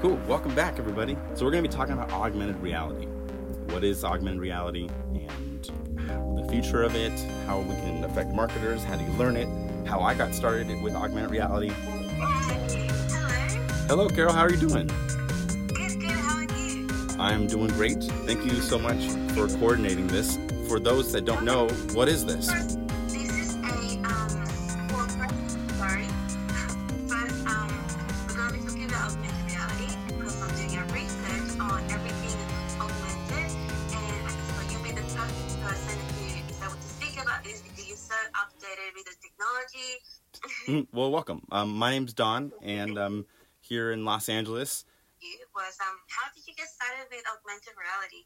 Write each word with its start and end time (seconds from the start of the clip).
Cool. 0.00 0.18
Welcome 0.26 0.54
back, 0.54 0.78
everybody. 0.78 1.14
So 1.34 1.44
we're 1.44 1.50
going 1.50 1.62
to 1.62 1.68
be 1.68 1.76
talking 1.76 1.92
about 1.92 2.10
augmented 2.10 2.56
reality. 2.62 3.04
What 3.66 3.84
is 3.84 4.02
augmented 4.02 4.40
reality 4.40 4.88
and 5.12 5.62
the 6.38 6.48
future 6.50 6.82
of 6.82 6.96
it, 6.96 7.12
how 7.46 7.60
we 7.60 7.74
can 7.74 8.02
affect 8.04 8.30
marketers, 8.30 8.82
how 8.82 8.96
do 8.96 9.04
you 9.04 9.10
learn 9.18 9.36
it, 9.36 9.46
how 9.86 10.00
I 10.00 10.14
got 10.14 10.34
started 10.34 10.68
with 10.82 10.94
augmented 10.94 11.30
reality. 11.30 11.68
Hello. 11.68 12.86
Hello, 13.88 14.08
Carol. 14.08 14.32
How 14.32 14.46
are 14.46 14.50
you 14.50 14.56
doing? 14.56 14.86
Good, 15.66 16.00
good. 16.00 16.12
How 16.12 16.38
are 16.38 16.44
you? 16.44 16.88
I'm 17.18 17.46
doing 17.46 17.68
great. 17.68 18.02
Thank 18.02 18.46
you 18.46 18.54
so 18.62 18.78
much 18.78 19.04
for 19.34 19.48
coordinating 19.58 20.06
this. 20.06 20.38
For 20.66 20.80
those 20.80 21.12
that 21.12 21.26
don't 21.26 21.44
know, 21.44 21.68
what 21.92 22.08
is 22.08 22.24
this? 22.24 22.50
Well, 40.92 41.12
welcome. 41.12 41.42
Um, 41.52 41.78
my 41.78 41.92
name's 41.92 42.12
Don, 42.12 42.50
and 42.62 42.98
I'm 42.98 43.24
here 43.60 43.92
in 43.92 44.04
Los 44.04 44.28
Angeles. 44.28 44.84
It 45.20 45.46
was 45.54 45.78
um, 45.80 45.96
how 46.08 46.28
did 46.34 46.44
you 46.48 46.52
get 46.56 46.66
started 46.66 47.06
with 47.12 47.22
augmented 47.32 47.74
reality? 47.78 48.24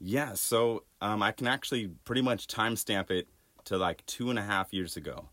Yeah, 0.00 0.34
so 0.34 0.82
um, 1.00 1.22
I 1.22 1.30
can 1.30 1.46
actually 1.46 1.92
pretty 2.04 2.22
much 2.22 2.48
timestamp 2.48 3.12
it 3.12 3.28
to 3.66 3.78
like 3.78 4.04
two 4.06 4.28
and 4.28 4.40
a 4.40 4.42
half 4.42 4.72
years 4.72 4.96
ago. 4.96 5.28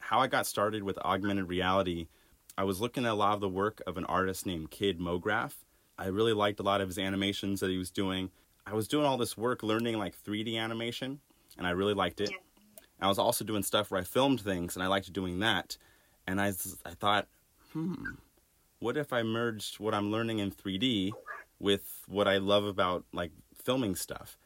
How 0.00 0.20
I 0.20 0.26
got 0.26 0.46
started 0.46 0.82
with 0.82 0.98
augmented 0.98 1.48
reality, 1.48 2.08
I 2.58 2.64
was 2.64 2.78
looking 2.78 3.06
at 3.06 3.12
a 3.12 3.14
lot 3.14 3.32
of 3.32 3.40
the 3.40 3.48
work 3.48 3.80
of 3.86 3.96
an 3.96 4.04
artist 4.04 4.44
named 4.44 4.70
Kidmograph. 4.70 5.54
I 5.98 6.08
really 6.08 6.34
liked 6.34 6.60
a 6.60 6.62
lot 6.62 6.82
of 6.82 6.88
his 6.88 6.98
animations 6.98 7.60
that 7.60 7.70
he 7.70 7.78
was 7.78 7.90
doing. 7.90 8.30
I 8.66 8.74
was 8.74 8.86
doing 8.86 9.06
all 9.06 9.16
this 9.16 9.38
work 9.38 9.62
learning 9.62 9.96
like 9.96 10.14
3D 10.22 10.58
animation, 10.58 11.20
and 11.56 11.66
I 11.66 11.70
really 11.70 11.94
liked 11.94 12.20
it. 12.20 12.32
Yeah. 12.32 12.36
I 13.00 13.08
was 13.08 13.18
also 13.18 13.46
doing 13.46 13.62
stuff 13.62 13.90
where 13.90 14.00
I 14.00 14.04
filmed 14.04 14.42
things, 14.42 14.76
and 14.76 14.82
I 14.82 14.88
liked 14.88 15.10
doing 15.10 15.38
that. 15.38 15.78
And 16.28 16.42
I, 16.42 16.48
I 16.84 16.90
thought, 16.90 17.26
hmm, 17.72 17.94
what 18.80 18.98
if 18.98 19.14
I 19.14 19.22
merged 19.22 19.80
what 19.80 19.94
I'm 19.94 20.12
learning 20.12 20.40
in 20.40 20.50
3D 20.50 21.12
with 21.58 22.02
what 22.06 22.28
I 22.28 22.36
love 22.36 22.64
about 22.64 23.06
like 23.14 23.32
filming 23.54 23.96
stuff? 23.96 24.36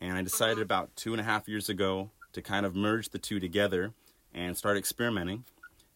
And 0.00 0.16
I 0.16 0.22
decided 0.22 0.60
about 0.60 0.96
two 0.96 1.12
and 1.12 1.20
a 1.20 1.24
half 1.24 1.46
years 1.46 1.68
ago 1.68 2.10
to 2.32 2.40
kind 2.40 2.64
of 2.64 2.74
merge 2.74 3.10
the 3.10 3.18
two 3.18 3.38
together 3.38 3.92
and 4.32 4.56
start 4.56 4.78
experimenting. 4.78 5.44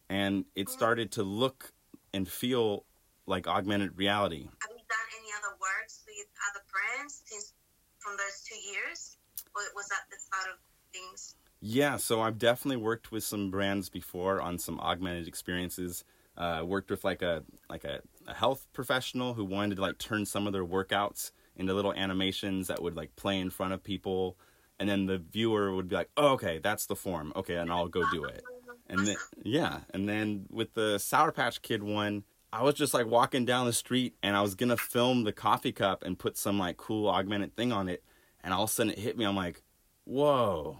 And 0.09 0.45
it 0.55 0.69
started 0.69 1.11
to 1.13 1.23
look 1.23 1.73
and 2.13 2.27
feel 2.27 2.85
like 3.25 3.47
augmented 3.47 3.97
reality. 3.97 4.43
Have 4.43 4.69
you 4.69 4.85
done 4.89 5.09
any 5.17 5.31
other 5.39 5.57
works 5.59 6.03
with 6.05 6.27
other 6.51 6.63
brands 6.69 7.23
since 7.25 7.53
from 7.97 8.13
those 8.13 8.43
two 8.45 8.59
years, 8.59 9.17
or 9.55 9.61
was 9.73 9.87
that 9.87 10.05
the 10.11 10.17
start 10.17 10.53
of 10.53 10.59
things? 10.93 11.33
Yeah, 11.61 11.97
so 11.97 12.21
I've 12.21 12.39
definitely 12.39 12.81
worked 12.81 13.11
with 13.11 13.23
some 13.23 13.51
brands 13.51 13.87
before 13.87 14.41
on 14.41 14.57
some 14.57 14.79
augmented 14.79 15.27
experiences. 15.27 16.03
Uh, 16.35 16.63
worked 16.65 16.89
with 16.89 17.03
like 17.03 17.21
a 17.21 17.43
like 17.69 17.83
a, 17.83 18.01
a 18.25 18.33
health 18.33 18.65
professional 18.73 19.35
who 19.35 19.45
wanted 19.45 19.75
to 19.75 19.81
like 19.81 19.99
turn 19.99 20.25
some 20.25 20.47
of 20.47 20.53
their 20.53 20.65
workouts 20.65 21.31
into 21.55 21.73
little 21.73 21.93
animations 21.93 22.67
that 22.67 22.81
would 22.81 22.95
like 22.95 23.15
play 23.15 23.39
in 23.39 23.51
front 23.51 23.73
of 23.73 23.83
people, 23.83 24.37
and 24.79 24.89
then 24.89 25.05
the 25.05 25.19
viewer 25.19 25.75
would 25.75 25.87
be 25.87 25.95
like, 25.95 26.09
"Oh, 26.17 26.29
okay, 26.29 26.57
that's 26.57 26.87
the 26.87 26.95
form. 26.95 27.31
Okay, 27.35 27.55
and 27.57 27.71
I'll 27.71 27.87
go 27.87 28.09
do 28.11 28.23
it." 28.23 28.41
And 28.87 29.05
then 29.07 29.17
yeah, 29.43 29.81
and 29.93 30.09
then 30.09 30.47
with 30.49 30.73
the 30.73 30.97
Sour 30.97 31.31
Patch 31.31 31.61
Kid 31.61 31.83
one, 31.83 32.23
I 32.51 32.63
was 32.63 32.73
just 32.73 32.93
like 32.93 33.05
walking 33.05 33.45
down 33.45 33.67
the 33.67 33.73
street 33.73 34.15
and 34.23 34.35
I 34.35 34.41
was 34.41 34.55
gonna 34.55 34.77
film 34.77 35.25
the 35.25 35.33
coffee 35.33 35.73
cup 35.73 36.03
and 36.03 36.17
put 36.17 36.37
some 36.37 36.57
like 36.57 36.77
cool 36.77 37.07
augmented 37.07 37.55
thing 37.55 37.71
on 37.71 37.87
it, 37.87 38.03
and 38.43 38.51
all 38.51 38.63
of 38.63 38.69
a 38.69 38.73
sudden 38.73 38.93
it 38.93 38.99
hit 38.99 39.17
me. 39.17 39.25
I'm 39.25 39.35
like, 39.35 39.61
"Whoa." 40.05 40.79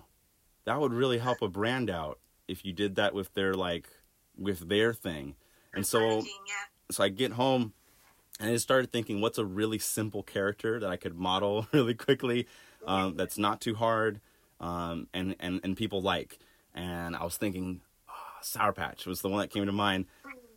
That 0.65 0.79
would 0.79 0.93
really 0.93 1.17
help 1.17 1.41
a 1.41 1.47
brand 1.47 1.89
out 1.89 2.19
if 2.47 2.65
you 2.65 2.73
did 2.73 2.95
that 2.95 3.13
with 3.13 3.33
their 3.33 3.53
like 3.53 3.87
with 4.37 4.67
their 4.69 4.93
thing. 4.93 5.35
And 5.73 5.85
so 5.85 6.23
so 6.91 7.03
i 7.03 7.09
get 7.09 7.31
home 7.31 7.71
and 8.39 8.51
i 8.51 8.57
started 8.57 8.91
thinking 8.91 9.21
what's 9.21 9.37
a 9.37 9.45
really 9.45 9.79
simple 9.79 10.23
character 10.23 10.77
that 10.77 10.89
i 10.89 10.97
could 10.97 11.17
model 11.17 11.65
really 11.73 11.93
quickly 11.93 12.47
um, 12.85 13.15
that's 13.15 13.37
not 13.37 13.61
too 13.61 13.75
hard 13.75 14.19
um, 14.59 15.07
and, 15.13 15.35
and 15.39 15.61
and 15.63 15.77
people 15.77 16.01
like? 16.01 16.39
And 16.73 17.15
i 17.15 17.23
was 17.23 17.37
thinking 17.37 17.81
oh, 18.09 18.13
sour 18.41 18.73
patch 18.73 19.05
was 19.05 19.21
the 19.21 19.29
one 19.29 19.39
that 19.39 19.49
came 19.49 19.65
to 19.65 19.71
mind. 19.71 20.05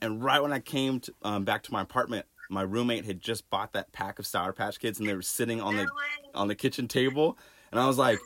And 0.03 0.23
right 0.23 0.43
when 0.43 0.53
i 0.53 0.59
came 0.59 1.01
to, 1.01 1.15
um, 1.23 1.45
back 1.45 1.63
to 1.65 1.73
my 1.73 1.83
apartment 1.83 2.27
my 2.51 2.63
roommate 2.63 3.05
had 3.05 3.21
just 3.21 3.49
bought 3.49 3.73
that 3.73 3.93
pack 3.93 4.19
of 4.19 4.27
sour 4.27 4.53
patch 4.53 4.81
kids 4.81 4.99
and 4.99 5.09
they 5.09 5.15
were 5.15 5.23
sitting 5.23 5.61
on 5.61 5.77
the 5.77 5.87
on 6.35 6.49
the 6.49 6.55
kitchen 6.55 6.89
table 6.89 7.39
and 7.75 7.81
I 7.81 7.89
was 7.89 7.99
like, 7.99 8.21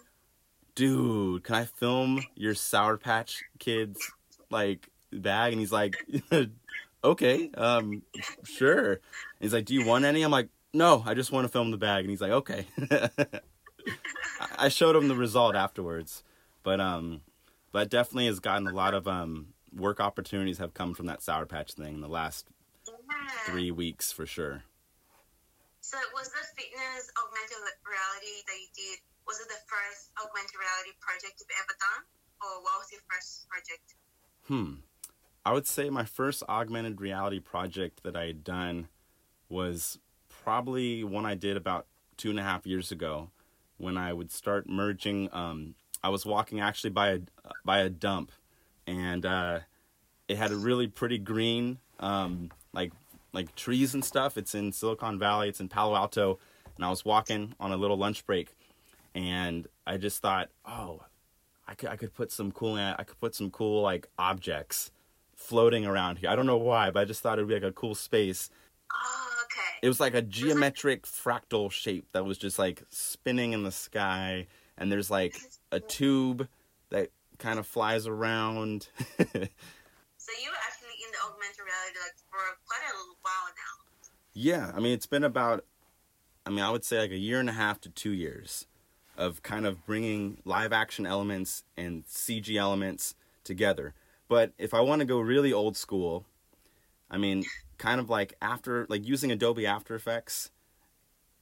dude, 0.79 1.43
can 1.43 1.57
I 1.57 1.65
film 1.65 2.23
your 2.37 2.55
Sour 2.55 2.99
Patch 2.99 3.43
Kids 3.59 4.13
like 4.49 4.89
bag? 5.13 5.53
And 5.53 5.61
he's 5.61 5.73
like, 5.73 5.97
okay, 7.05 7.51
um, 7.55 8.03
sure. 8.45 8.93
And 8.93 9.01
he's 9.41 9.53
like, 9.53 9.65
do 9.65 9.75
you 9.75 9.85
want 9.85 10.05
any? 10.05 10.23
I'm 10.23 10.31
like, 10.31 10.51
no, 10.73 11.03
I 11.05 11.15
just 11.15 11.33
want 11.33 11.47
to 11.47 11.49
film 11.49 11.73
the 11.73 11.77
bag. 11.79 12.05
And 12.05 12.11
he's 12.11 12.21
like, 12.21 12.31
okay. 12.31 12.67
I- 14.57 14.69
showed 14.69 14.95
him 14.95 15.09
the 15.09 15.17
result 15.17 15.57
afterwards, 15.57 16.23
but 16.63 16.81
um, 16.81 17.23
but 17.73 17.91
definitely 17.91 18.27
has 18.27 18.39
gotten 18.39 18.69
a 18.69 18.73
lot 18.73 18.95
of 18.95 19.09
um 19.09 19.49
work 19.75 19.99
opportunities 19.99 20.59
have 20.59 20.75
come 20.75 20.95
from 20.95 21.07
that 21.07 21.23
Sour 21.23 21.47
Patch 21.47 21.73
thing 21.73 21.95
in 21.95 22.01
the 22.01 22.09
last 22.09 22.47
three 23.47 23.73
weeks 23.73 24.13
for 24.13 24.27
sure. 24.27 24.63
So 25.81 25.99
was 26.15 26.29
the 26.29 26.45
fitness 26.55 27.11
augmented 27.19 27.57
reality 27.85 28.45
that 28.47 28.59
you 28.61 28.69
did? 28.77 28.99
Was 29.29 29.41
it 29.41 29.49
the 29.49 29.61
first 29.69 30.09
augmented 30.17 30.57
reality 30.57 30.97
project 31.01 31.35
you've 31.39 31.53
ever 31.61 31.77
done, 31.79 32.03
or 32.41 32.63
what 32.65 32.81
was 32.81 32.89
your 32.91 33.03
first 33.13 33.47
project? 33.47 33.95
Hmm. 34.49 34.81
I 35.45 35.53
would 35.53 35.67
say 35.67 35.91
my 35.91 36.05
first 36.05 36.43
augmented 36.49 37.01
reality 37.01 37.39
project 37.39 38.03
that 38.05 38.17
I 38.17 38.27
had 38.27 38.43
done 38.43 38.89
was 39.51 39.99
probably 40.29 41.05
one 41.05 41.27
I 41.27 41.35
did 41.35 41.57
about 41.59 41.87
two 42.17 42.31
and 42.31 42.39
a 42.39 42.43
half 42.43 42.67
years 42.67 42.91
ago 42.91 43.31
when 43.77 43.99
I 43.99 44.15
would 44.15 44.31
start 44.31 44.69
merging. 44.69 45.29
Um, 45.33 45.75
I 46.03 46.09
was 46.09 46.25
walking 46.25 46.61
actually 46.61 46.91
by 46.91 47.11
a 47.11 47.19
by 47.65 47.81
a 47.81 47.91
dump, 47.91 48.33
and 48.87 49.27
uh, 49.27 49.61
it 50.27 50.39
had 50.39 50.53
a 50.53 50.57
really 50.57 50.87
pretty 50.87 51.19
green, 51.19 51.79
um, 52.01 52.51
like 52.73 52.93
like 53.33 53.55
trees 53.55 53.93
and 53.93 54.05
stuff. 54.05 54.39
It's 54.39 54.55
in 54.55 54.73
Silicon 54.73 55.19
Valley. 55.19 55.49
It's 55.49 55.61
in 55.61 55.69
Palo 55.69 55.95
Alto, 55.95 56.39
and 56.77 56.85
I 56.85 56.91
was 56.91 57.05
walking 57.05 57.55
on 57.61 57.73
a 57.73 57.77
little 57.77 57.99
lunch 57.99 58.25
break, 58.27 58.55
and 59.19 59.67
I 59.85 59.97
just 59.97 60.23
thought, 60.23 60.49
oh, 60.65 61.03
I 61.67 61.75
could 61.75 61.89
I 61.89 61.97
could 61.97 62.15
put 62.15 62.31
some 62.31 62.53
cool 62.53 62.77
I 62.77 63.03
could 63.05 63.19
put 63.21 63.35
some 63.35 63.51
cool 63.51 63.83
like 63.83 64.09
objects 64.19 64.93
floating 65.35 65.85
around 65.85 66.19
here. 66.19 66.31
I 66.31 66.37
don't 66.37 66.47
know 66.47 66.57
why, 66.57 66.91
but 66.91 67.01
I 67.01 67.05
just 67.05 67.21
thought 67.21 67.39
it'd 67.39 67.49
be 67.49 67.55
like 67.55 67.63
a 67.65 67.73
cool 67.73 67.97
space. 67.97 68.49
Oh, 68.93 69.31
okay. 69.45 69.79
It 69.83 69.89
was 69.89 69.99
like 69.99 70.15
a 70.15 70.23
mm-hmm. 70.23 70.31
geometric 70.31 71.03
fractal 71.05 71.71
shape 71.71 72.07
that 72.13 72.25
was 72.25 72.39
just 72.39 72.59
like 72.59 72.85
spinning 72.91 73.53
in 73.53 73.65
the 73.65 73.73
sky, 73.73 74.47
and 74.77 74.91
there's 74.91 75.11
like 75.11 75.37
a 75.73 75.81
tube 75.81 76.47
that 76.91 77.11
kind 77.39 77.59
of 77.59 77.67
flies 77.67 78.07
around. 78.07 78.89
So 80.29 80.35
you 80.45 80.51
were 80.51 80.57
actually 80.67 80.93
in 81.03 81.11
the 81.11 81.17
augmented 81.25 81.65
reality 81.65 81.99
like 82.05 82.13
for 82.29 82.59
quite 82.67 82.85
a 82.85 82.93
little 82.99 83.17
while 83.23 83.49
now. 83.57 84.11
yeah, 84.35 84.73
I 84.77 84.81
mean 84.81 84.93
it's 84.93 85.07
been 85.07 85.25
about 85.25 85.65
I 86.45 86.51
mean 86.51 86.61
I 86.61 86.71
would 86.71 86.85
say 86.85 86.99
like 86.99 87.13
a 87.13 87.17
year 87.17 87.41
and 87.41 87.49
a 87.49 87.55
half 87.55 87.81
to 87.83 87.89
2 87.89 88.11
years 88.11 88.67
of 89.19 89.43
kind 89.43 89.67
of 89.67 89.85
bringing 89.85 90.39
live 90.45 90.73
action 90.73 91.05
elements 91.05 91.65
and 91.77 92.07
CG 92.07 92.57
elements 92.57 93.17
together. 93.45 93.93
But 94.29 94.53
if 94.59 94.73
I 94.73 94.81
want 94.81 95.01
to 95.01 95.05
go 95.05 95.19
really 95.19 95.53
old 95.53 95.77
school, 95.77 96.25
I 97.11 97.19
mean, 97.19 97.45
kind 97.79 98.01
of 98.01 98.09
like 98.09 98.35
after 98.41 98.87
like 98.89 99.07
using 99.07 99.33
Adobe 99.33 99.67
After 99.67 99.95
Effects 99.95 100.51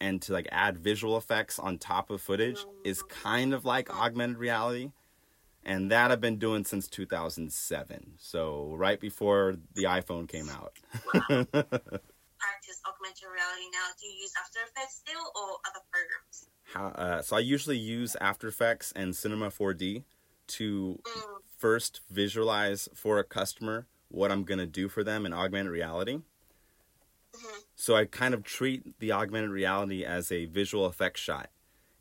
and 0.00 0.22
to 0.22 0.32
like 0.32 0.48
add 0.50 0.78
visual 0.78 1.16
effects 1.16 1.58
on 1.58 1.78
top 1.78 2.10
of 2.10 2.20
footage 2.20 2.64
is 2.84 3.02
kind 3.02 3.52
of 3.52 3.64
like 3.64 3.94
augmented 3.94 4.38
reality. 4.38 4.92
And 5.64 5.90
that 5.90 6.12
I've 6.12 6.20
been 6.20 6.38
doing 6.38 6.64
since 6.64 6.86
2007. 6.86 8.12
So 8.18 8.74
right 8.76 9.00
before 9.00 9.56
the 9.74 9.84
iPhone 9.84 10.28
came 10.28 10.48
out. 10.48 10.78
Practice 11.12 12.80
augmented 12.86 13.28
reality 13.28 13.68
now. 13.72 13.88
Do 14.00 14.06
you 14.06 14.14
use 14.22 14.32
After 14.40 14.60
Effects 14.60 15.02
still 15.04 15.20
or 15.34 15.58
other 15.66 15.80
programs? 15.90 16.48
How, 16.72 16.86
uh, 16.88 17.22
so 17.22 17.36
I 17.36 17.40
usually 17.40 17.78
use 17.78 18.16
After 18.20 18.48
Effects 18.48 18.92
and 18.96 19.14
Cinema 19.14 19.50
4D 19.50 20.04
to 20.48 21.00
first 21.56 22.00
visualize 22.10 22.88
for 22.94 23.18
a 23.18 23.24
customer 23.24 23.86
what 24.08 24.30
I'm 24.30 24.44
going 24.44 24.58
to 24.58 24.66
do 24.66 24.88
for 24.88 25.02
them 25.02 25.24
in 25.26 25.32
augmented 25.32 25.72
reality. 25.72 26.20
mhm. 27.34 27.64
So 27.74 27.94
I 27.94 28.04
kind 28.06 28.34
of 28.34 28.42
treat 28.42 28.98
the 28.98 29.12
augmented 29.12 29.50
reality 29.50 30.04
as 30.04 30.32
a 30.32 30.46
visual 30.46 30.86
effects 30.86 31.20
shot. 31.20 31.50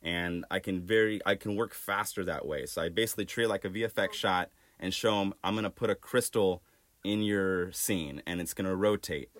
And 0.02 0.44
I 0.50 0.58
can 0.60 0.82
very 0.86 1.20
I 1.26 1.34
can 1.34 1.56
work 1.56 1.74
faster 1.74 2.24
that 2.24 2.46
way. 2.46 2.66
So 2.66 2.82
I 2.82 2.88
basically 2.88 3.24
treat 3.24 3.44
it 3.44 3.48
like 3.48 3.64
a 3.64 3.70
VFX 3.70 4.12
shot 4.14 4.50
and 4.78 4.94
show 4.94 5.18
them 5.18 5.34
I'm 5.42 5.54
going 5.54 5.64
to 5.64 5.70
put 5.70 5.90
a 5.90 5.94
crystal 5.94 6.62
in 7.02 7.22
your 7.22 7.72
scene 7.72 8.22
and 8.26 8.40
it's 8.40 8.54
going 8.54 8.68
to 8.68 8.76
rotate. 8.76 9.30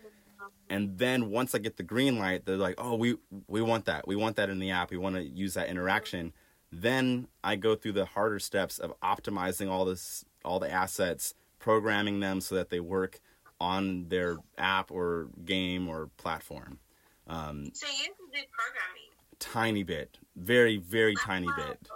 And 0.69 0.99
then 0.99 1.31
once 1.31 1.55
I 1.55 1.59
get 1.59 1.77
the 1.77 1.83
green 1.83 2.19
light, 2.19 2.45
they're 2.45 2.57
like, 2.57 2.75
"Oh, 2.79 2.97
we 2.97 3.17
we 3.47 3.63
want 3.63 3.85
that. 3.87 4.07
We 4.07 4.17
want 4.17 4.37
that 4.37 4.51
in 4.51 4.59
the 4.59 4.71
app. 4.71 4.91
We 4.91 4.97
want 4.97 5.17
to 5.17 5.23
use 5.23 5.55
that 5.55 5.69
interaction." 5.69 6.33
Then 6.73 7.29
I 7.45 7.55
go 7.57 7.77
through 7.77 7.93
the 7.93 8.05
harder 8.07 8.39
steps 8.41 8.79
of 8.79 8.93
optimizing 9.01 9.71
all 9.71 9.85
this 9.85 10.25
all 10.45 10.59
the 10.59 10.71
assets, 10.71 11.35
programming 11.59 12.21
them 12.21 12.41
so 12.41 12.55
that 12.57 12.71
they 12.71 12.81
work 12.81 13.21
on 13.61 14.09
their 14.09 14.37
app 14.59 14.91
or 14.91 15.29
game 15.45 15.89
or 15.89 16.09
platform. 16.17 16.79
Um, 17.29 17.71
So 17.73 17.87
you 17.87 18.05
can 18.05 18.27
do 18.33 18.47
programming. 18.53 19.11
tiny 19.39 19.83
bit, 19.85 20.19
very 20.35 20.77
very 20.79 21.15
tiny 21.15 21.49
bit. 21.57 21.89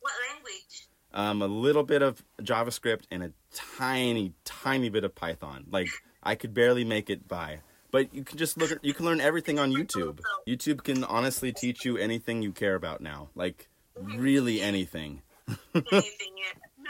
What 0.00 0.12
language? 0.30 0.86
um, 1.14 1.42
a 1.42 1.46
little 1.46 1.82
bit 1.82 2.00
of 2.02 2.24
JavaScript 2.40 3.02
and 3.10 3.22
a 3.22 3.32
tiny, 3.52 4.32
tiny 4.44 4.88
bit 4.88 5.04
of 5.04 5.14
Python. 5.14 5.66
Like 5.70 5.88
I 6.22 6.34
could 6.36 6.54
barely 6.54 6.84
make 6.84 7.10
it 7.10 7.26
by. 7.28 7.60
But 7.92 8.12
you 8.14 8.24
can 8.24 8.38
just 8.38 8.56
look. 8.56 8.72
At, 8.72 8.82
you 8.82 8.94
can 8.94 9.04
learn 9.04 9.20
everything 9.20 9.58
on 9.58 9.70
YouTube. 9.70 10.20
YouTube 10.48 10.82
can 10.82 11.04
honestly 11.04 11.52
teach 11.52 11.84
you 11.84 11.98
anything 11.98 12.42
you 12.42 12.50
care 12.50 12.74
about 12.74 13.02
now. 13.02 13.28
Like 13.34 13.68
really 14.00 14.62
anything. 14.62 15.20
Anything 15.46 16.32
yet? 16.40 16.56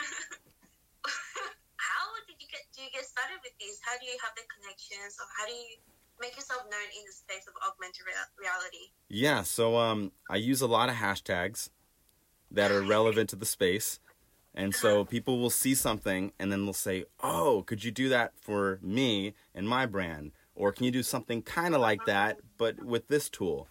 how 1.76 2.06
did 2.26 2.36
you 2.38 2.46
get? 2.48 2.60
Do 2.74 2.82
you 2.82 2.90
get 2.94 3.04
started 3.04 3.38
with 3.42 3.52
these? 3.58 3.80
How 3.84 3.98
do 3.98 4.06
you 4.06 4.16
have 4.22 4.30
the 4.36 4.42
connections, 4.54 5.18
or 5.18 5.26
how 5.36 5.46
do 5.46 5.52
you 5.52 5.76
make 6.20 6.36
yourself 6.36 6.62
known 6.70 6.88
in 6.96 7.04
the 7.04 7.12
space 7.12 7.48
of 7.48 7.54
augmented 7.68 8.06
rea- 8.06 8.32
reality? 8.38 8.92
Yeah. 9.08 9.42
So 9.42 9.76
um, 9.76 10.12
I 10.30 10.36
use 10.36 10.60
a 10.60 10.68
lot 10.68 10.88
of 10.88 10.94
hashtags 10.94 11.70
that 12.52 12.70
are 12.70 12.80
relevant 12.80 13.28
to 13.30 13.36
the 13.36 13.46
space. 13.46 13.98
And 14.54 14.74
so 14.74 15.04
people 15.04 15.38
will 15.38 15.50
see 15.50 15.74
something 15.74 16.32
and 16.38 16.52
then 16.52 16.64
they'll 16.64 16.74
say, 16.74 17.06
"Oh, 17.22 17.64
could 17.66 17.82
you 17.82 17.90
do 17.90 18.08
that 18.10 18.34
for 18.40 18.78
me 18.82 19.34
and 19.54 19.66
my 19.66 19.86
brand?" 19.86 20.30
Or 20.54 20.72
can 20.72 20.84
you 20.84 20.90
do 20.90 21.02
something 21.02 21.42
kind 21.42 21.74
of 21.74 21.80
like 21.80 22.04
that 22.06 22.38
but 22.58 22.82
with 22.84 23.08
this 23.08 23.28
tool? 23.28 23.68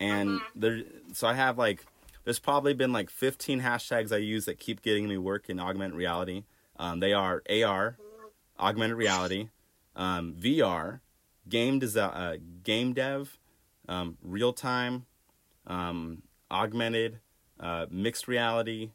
And 0.00 0.40
there 0.54 0.82
so 1.12 1.26
I 1.26 1.34
have 1.34 1.58
like 1.58 1.84
there's 2.24 2.38
probably 2.38 2.74
been 2.74 2.92
like 2.92 3.08
15 3.08 3.60
hashtags 3.60 4.12
I 4.12 4.18
use 4.18 4.46
that 4.46 4.58
keep 4.58 4.82
getting 4.82 5.08
me 5.08 5.16
work 5.16 5.48
in 5.48 5.60
augmented 5.60 5.96
reality. 5.96 6.44
Um, 6.78 7.00
they 7.00 7.12
are 7.12 7.42
AR, 7.48 7.96
augmented 8.58 8.96
reality, 8.96 9.48
um, 9.94 10.34
VR, 10.34 11.00
game 11.48 11.80
desi- 11.80 12.14
uh, 12.14 12.36
game 12.62 12.92
dev, 12.92 13.38
um, 13.88 14.18
real 14.22 14.52
time, 14.52 15.06
um, 15.66 16.22
augmented, 16.50 17.20
uh, 17.60 17.86
mixed 17.90 18.28
reality, 18.28 18.90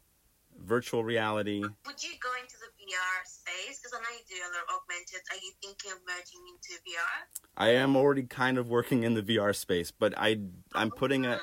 virtual 0.58 1.02
reality. 1.02 1.60
Would 1.60 2.02
you 2.02 2.12
go 2.20 2.30
into 2.40 2.56
the 2.58 2.84
VR 2.84 3.24
space? 3.52 3.80
Because 3.80 3.98
I 3.98 4.02
know 4.02 4.10
you 4.16 4.24
do 4.28 4.42
a 4.42 4.50
lot 4.50 4.64
of 4.64 4.82
augmented. 4.82 5.20
Are 5.30 5.36
you 5.36 5.52
thinking 5.62 5.92
of 5.92 5.98
merging 6.06 6.40
into 6.48 6.80
VR? 6.82 7.42
I 7.56 7.70
am 7.70 7.96
already 7.96 8.24
kind 8.24 8.58
of 8.58 8.68
working 8.68 9.04
in 9.04 9.14
the 9.14 9.22
VR 9.22 9.54
space, 9.54 9.90
but 9.90 10.14
I 10.16 10.38
I'm 10.74 10.90
oh, 10.92 10.96
putting 10.96 11.26
a 11.26 11.40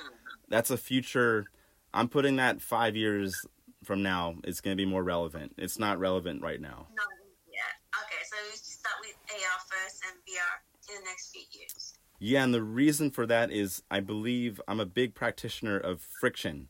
that's 0.50 0.70
a 0.70 0.78
future. 0.78 1.46
I'm 1.94 2.08
putting 2.08 2.36
that 2.38 2.62
five 2.62 2.96
years 2.96 3.46
from 3.84 4.04
now. 4.04 4.36
It's 4.44 4.62
going 4.62 4.78
to 4.78 4.82
be 4.82 4.90
more 4.90 5.04
relevant. 5.04 5.54
It's 5.58 5.80
not 5.80 6.00
relevant 6.00 6.42
right 6.42 6.62
now. 6.62 6.88
No, 6.96 7.04
yeah. 7.52 8.02
Okay, 8.04 8.22
so 8.30 8.36
we 8.50 8.58
start 8.58 8.96
with 9.02 9.16
AR 9.32 9.60
first 9.68 10.04
and 10.08 10.18
VR 10.28 10.96
in 10.96 11.02
the 11.02 11.10
next 11.10 11.32
few 11.32 11.42
years. 11.52 11.96
Yeah, 12.20 12.44
and 12.44 12.54
the 12.54 12.64
reason 12.64 13.12
for 13.12 13.26
that 13.28 13.52
is 13.52 13.82
I 13.90 14.02
believe 14.02 14.60
I'm 14.68 14.80
a 14.80 14.86
big 14.86 15.16
practitioner 15.16 15.78
of 15.78 16.02
friction. 16.02 16.68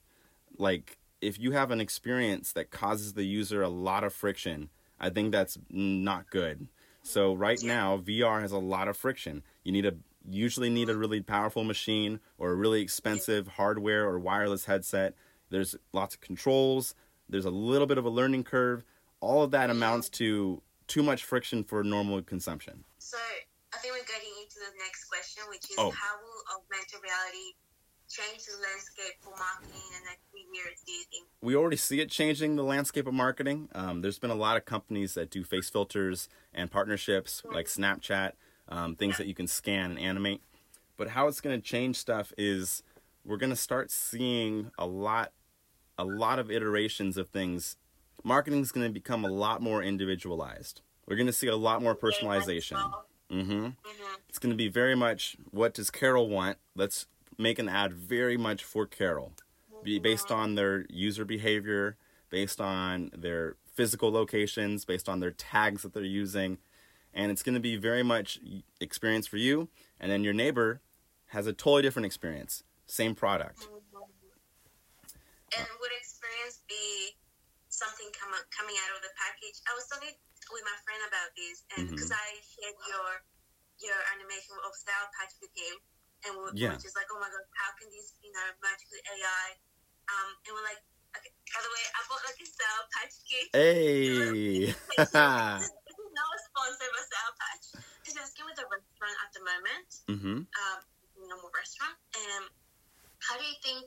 Like, 0.58 0.98
if 1.22 1.40
you 1.40 1.52
have 1.52 1.72
an 1.72 1.82
experience 1.82 2.54
that 2.54 2.70
causes 2.70 3.14
the 3.14 3.26
user 3.26 3.62
a 3.62 3.70
lot 3.70 4.04
of 4.04 4.14
friction, 4.14 4.70
I 5.00 5.10
think 5.10 5.32
that's 5.32 5.58
not 5.70 6.30
good. 6.30 6.68
So 7.04 7.34
right 7.34 7.62
now, 7.64 7.98
VR 7.98 8.42
has 8.42 8.52
a 8.52 8.58
lot 8.58 8.88
of 8.88 8.98
friction. 8.98 9.44
You 9.64 9.72
need 9.72 9.86
a 9.86 9.94
usually 10.30 10.70
need 10.70 10.90
a 10.90 10.98
really 10.98 11.22
powerful 11.22 11.64
machine 11.64 12.20
or 12.38 12.52
a 12.52 12.56
really 12.56 12.82
expensive 12.82 13.48
hardware 13.48 14.06
or 14.08 14.20
wireless 14.20 14.66
headset. 14.66 15.16
There's 15.50 15.76
lots 15.94 16.14
of 16.16 16.22
controls. 16.22 16.94
There's 17.30 17.46
a 17.46 17.50
little 17.50 17.88
bit 17.88 17.98
of 17.98 18.06
a 18.06 18.10
learning 18.10 18.44
curve. 18.44 18.84
All 19.22 19.42
of 19.44 19.52
that 19.52 19.70
amounts 19.70 20.10
to 20.22 20.62
too 20.88 21.04
much 21.04 21.24
friction 21.24 21.64
for 21.64 21.84
normal 21.84 22.22
consumption. 22.22 22.84
So 23.00 23.18
I 23.74 23.78
think 23.78 23.94
we're 23.94 24.06
getting 24.06 24.34
into 24.44 24.60
the 24.60 24.78
next 24.84 25.06
question, 25.06 25.44
which 25.50 25.70
is 25.72 25.78
Oh. 25.80 25.90
how 25.92 26.18
will 26.22 26.58
augmented 26.60 27.00
reality 27.02 27.54
change 28.10 28.46
the 28.46 28.58
landscape 28.58 29.16
for 29.22 29.30
marketing 29.32 29.82
in 29.88 30.02
the 30.02 30.10
next 30.10 30.26
few 30.32 30.46
years? 30.54 30.82
Do 30.86 30.92
you 30.92 31.04
think? 31.12 31.28
we 31.42 31.56
already 31.56 31.78
see 31.78 32.02
it 32.02 32.10
changing 32.10 32.56
the 32.56 32.64
landscape 32.64 33.08
of 33.08 33.14
marketing. 33.14 33.70
Um, 33.74 34.02
there's 34.02 34.20
been 34.20 34.32
a 34.32 34.36
lot 34.36 34.58
of 34.58 34.66
companies 34.66 35.14
that 35.14 35.30
do 35.30 35.44
face 35.44 35.70
filters 35.70 36.28
and 36.54 36.70
partnerships 36.70 37.44
like 37.54 37.68
Snapchat, 37.68 38.34
um, 38.68 38.96
things 38.96 39.18
that 39.18 39.28
you 39.28 39.34
can 39.34 39.48
scan 39.48 39.92
and 39.92 40.00
animate. 40.00 40.42
But 40.98 41.10
how 41.10 41.28
it's 41.28 41.40
going 41.40 41.56
to 41.60 41.66
change 41.66 41.96
stuff 41.96 42.34
is 42.38 42.84
we're 43.24 43.38
going 43.38 43.52
to 43.52 43.56
start 43.56 43.90
seeing 43.92 44.72
a 44.78 44.86
lot, 44.86 45.32
a 45.98 46.04
lot 46.04 46.40
of 46.40 46.52
iterations 46.52 47.16
of 47.18 47.30
things. 47.30 47.78
Marketing 48.24 48.60
is 48.60 48.72
going 48.72 48.86
to 48.86 48.92
become 48.92 49.24
a 49.24 49.30
lot 49.30 49.62
more 49.62 49.82
individualized. 49.82 50.82
We're 51.08 51.16
going 51.16 51.28
to 51.28 51.34
see 51.34 51.48
a 51.48 51.56
lot 51.56 51.82
more 51.82 51.96
personalization. 51.96 52.76
Mm-hmm. 53.32 53.52
Mm-hmm. 53.52 53.70
It's 54.28 54.40
going 54.40 54.52
to 54.52 54.58
be 54.58 54.68
very 54.68 54.96
much 54.96 55.38
what 55.52 55.74
does 55.74 55.90
Carol 55.90 56.28
want? 56.28 56.58
Let's 56.76 57.06
make 57.40 57.58
an 57.58 57.70
ad 57.70 57.94
very 57.94 58.38
much 58.38 58.64
for 58.64 58.86
Carol, 58.86 59.32
be 59.82 59.98
based 59.98 60.30
on 60.30 60.56
their 60.56 60.86
user 60.90 61.24
behavior, 61.24 61.98
based 62.30 62.60
on 62.60 63.10
their 63.16 63.56
physical 63.74 64.12
locations, 64.12 64.84
based 64.84 65.08
on 65.08 65.22
their 65.22 65.32
tags 65.32 65.84
that 65.84 65.94
they're 65.94 66.04
using, 66.04 66.58
and 67.14 67.32
it's 67.32 67.42
going 67.42 67.56
to 67.56 67.64
be 67.64 67.78
very 67.78 68.04
much 68.04 68.40
experience 68.80 69.26
for 69.26 69.38
you. 69.38 69.70
And 70.00 70.12
then 70.12 70.24
your 70.24 70.34
neighbor 70.34 70.82
has 71.28 71.48
a 71.48 71.54
totally 71.54 71.82
different 71.82 72.06
experience, 72.06 72.64
same 72.86 73.16
product. 73.16 73.68
And 75.58 75.66
would 75.82 75.96
experience 75.98 76.62
be 76.68 77.16
something 77.70 78.06
come, 78.14 78.36
coming 78.52 78.76
out 78.86 78.92
of 78.98 79.02
the 79.02 79.10
package? 79.18 79.58
I 79.66 79.74
was 79.74 79.88
talking 79.88 80.14
with 80.52 80.66
my 80.68 80.78
friend 80.86 81.02
about 81.08 81.32
this, 81.40 81.64
and 81.74 81.88
mm-hmm. 81.88 81.96
because 81.96 82.12
I 82.12 82.28
shared 82.46 82.78
your 82.86 83.24
your 83.80 83.96
animation 84.12 84.60
of 84.68 84.76
Sour 84.76 85.08
Patch 85.16 85.40
with 85.40 85.56
him, 85.56 85.80
and 86.26 86.34
we 86.36 86.52
Yeah. 86.56 86.76
were 86.76 86.82
just 86.82 86.96
like, 86.96 87.08
oh 87.12 87.20
my 87.20 87.30
god, 87.30 87.46
how 87.56 87.72
can 87.80 87.88
this, 87.92 88.16
you 88.20 88.32
know, 88.34 88.48
with 88.60 89.04
AI? 89.08 89.48
Um, 90.10 90.30
and 90.46 90.52
we're 90.58 90.68
like, 90.68 90.82
okay, 91.16 91.32
by 91.54 91.62
the 91.62 91.72
way, 91.72 91.84
I 91.94 92.00
bought 92.10 92.24
like 92.26 92.40
a 92.40 92.48
Sour 92.48 92.84
Patch 92.92 93.16
kit. 93.24 93.48
Hey, 93.54 94.74
It's 95.00 95.14
not 95.16 96.36
sponsored 96.50 96.92
by 96.92 97.04
Sour 97.06 97.34
Patch. 97.38 97.66
Because 98.02 98.16
I 98.18 98.22
was 98.26 98.34
with 98.36 98.60
a 98.64 98.68
restaurant 98.68 99.18
at 99.22 99.30
the 99.36 99.42
moment, 99.46 99.90
hmm 100.10 100.40
um, 100.50 100.80
normal 101.20 101.52
restaurant. 101.54 101.96
And 102.16 102.46
how 103.22 103.38
do 103.38 103.46
you 103.46 103.58
think 103.62 103.86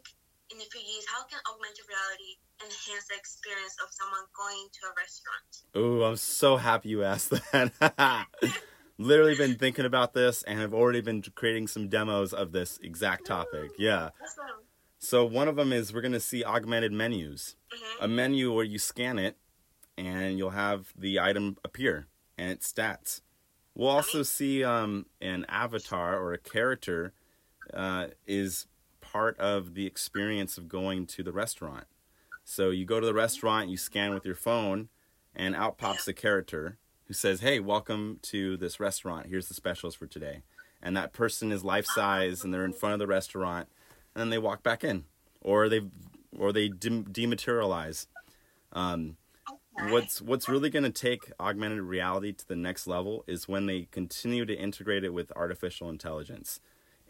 in 0.53 0.61
a 0.61 0.69
few 0.69 0.85
years, 0.85 1.05
how 1.09 1.25
can 1.27 1.41
augmented 1.49 1.85
reality 1.89 2.39
enhance 2.61 3.09
the 3.09 3.17
experience 3.17 3.75
of 3.83 3.89
someone 3.91 4.23
going 4.37 4.69
to 4.69 4.81
a 4.89 4.93
restaurant? 4.95 5.51
Oh, 5.75 6.05
I'm 6.07 6.21
so 6.21 6.57
happy 6.57 6.91
you 6.91 7.03
asked 7.03 7.31
that. 7.53 8.27
Literally 9.03 9.35
been 9.35 9.57
thinking 9.57 9.85
about 9.85 10.15
this 10.15 10.43
and 10.45 10.59
have 10.59 10.73
already 10.73 11.01
been 11.01 11.23
creating 11.35 11.67
some 11.67 11.89
demos 11.89 12.33
of 12.33 12.53
this 12.53 12.79
exact 12.83 13.27
topic. 13.27 13.73
Yeah. 13.79 14.11
So 14.99 15.25
one 15.25 15.49
of 15.49 15.57
them 15.57 15.73
is 15.73 15.93
we're 15.93 16.01
going 16.01 16.13
to 16.13 16.21
see 16.21 16.45
augmented 16.45 16.93
menus. 16.93 17.57
Mm-hmm. 17.75 18.05
A 18.05 18.09
menu 18.09 18.53
where 18.55 18.65
you 18.65 18.79
scan 18.79 19.19
it 19.19 19.37
and 19.99 20.39
you'll 20.39 20.51
have 20.51 20.93
the 20.97 21.19
item 21.19 21.57
appear 21.65 22.07
and 22.39 22.51
its 22.51 22.73
stats. 22.73 23.21
We'll 23.75 23.89
also 23.89 24.23
see 24.23 24.63
um, 24.63 25.07
an 25.21 25.47
avatar 25.49 26.19
or 26.19 26.33
a 26.33 26.39
character 26.39 27.13
uh, 27.73 28.09
is 28.27 28.67
part 29.01 29.39
of 29.39 29.75
the 29.75 29.87
experience 29.87 30.59
of 30.59 30.69
going 30.69 31.07
to 31.07 31.23
the 31.23 31.33
restaurant. 31.33 31.85
So 32.45 32.71
you 32.71 32.85
go 32.85 33.01
to 33.01 33.07
the 33.07 33.15
restaurant, 33.15 33.71
you 33.71 33.77
scan 33.77 34.15
with 34.15 34.25
your 34.25 34.35
phone, 34.35 34.89
and 35.35 35.55
out 35.57 35.79
pops 35.79 36.07
a 36.07 36.13
character 36.13 36.79
who 37.13 37.15
says, 37.15 37.41
"Hey, 37.41 37.61
welcome 37.61 38.19
to 38.23 38.57
this 38.57 38.81
restaurant. 38.81 39.27
Here's 39.27 39.47
the 39.47 39.53
specials 39.53 39.95
for 39.95 40.07
today." 40.07 40.41
And 40.81 40.97
that 40.97 41.13
person 41.13 41.53
is 41.53 41.63
life 41.63 41.85
size, 41.85 42.43
and 42.43 42.55
they're 42.55 42.65
in 42.65 42.73
front 42.73 42.95
of 42.95 42.99
the 42.99 43.07
restaurant, 43.07 43.69
and 44.15 44.21
then 44.23 44.31
they 44.31 44.39
walk 44.39 44.63
back 44.63 44.83
in, 44.83 45.05
or 45.43 45.69
they 45.69 45.83
or 46.35 46.55
they 46.55 46.71
dem- 46.71 47.05
dematerialize. 47.05 48.07
Um, 48.73 49.19
what's 49.91 50.23
what's 50.23 50.49
really 50.49 50.71
going 50.71 50.85
to 50.85 50.91
take 50.91 51.31
augmented 51.39 51.83
reality 51.83 52.33
to 52.33 52.49
the 52.49 52.57
next 52.57 52.87
level 52.87 53.25
is 53.27 53.47
when 53.47 53.67
they 53.67 53.89
continue 53.91 54.47
to 54.47 54.55
integrate 54.55 55.05
it 55.05 55.13
with 55.13 55.31
artificial 55.37 55.91
intelligence. 55.91 56.61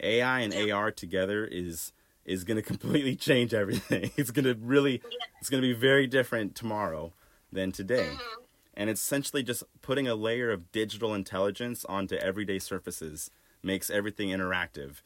AI 0.01 0.41
and 0.41 0.53
AR 0.53 0.91
together 0.91 1.45
is 1.45 1.93
is 2.25 2.43
going 2.43 2.57
to 2.61 2.61
completely 2.61 3.15
change 3.15 3.53
everything. 3.53 4.11
It's 4.17 4.31
going 4.31 4.43
to 4.43 4.55
really 4.55 5.01
it's 5.39 5.49
going 5.49 5.63
to 5.63 5.67
be 5.67 5.79
very 5.79 6.07
different 6.07 6.55
tomorrow 6.55 7.13
than 7.53 7.71
today. 7.71 8.09
Mm-hmm. 8.11 8.42
And 8.73 8.89
it's 8.89 9.01
essentially 9.01 9.43
just 9.43 9.63
putting 9.81 10.07
a 10.07 10.15
layer 10.15 10.51
of 10.51 10.71
digital 10.71 11.13
intelligence 11.13 11.85
onto 11.85 12.15
everyday 12.15 12.59
surfaces 12.59 13.29
makes 13.61 13.89
everything 13.89 14.29
interactive. 14.29 15.01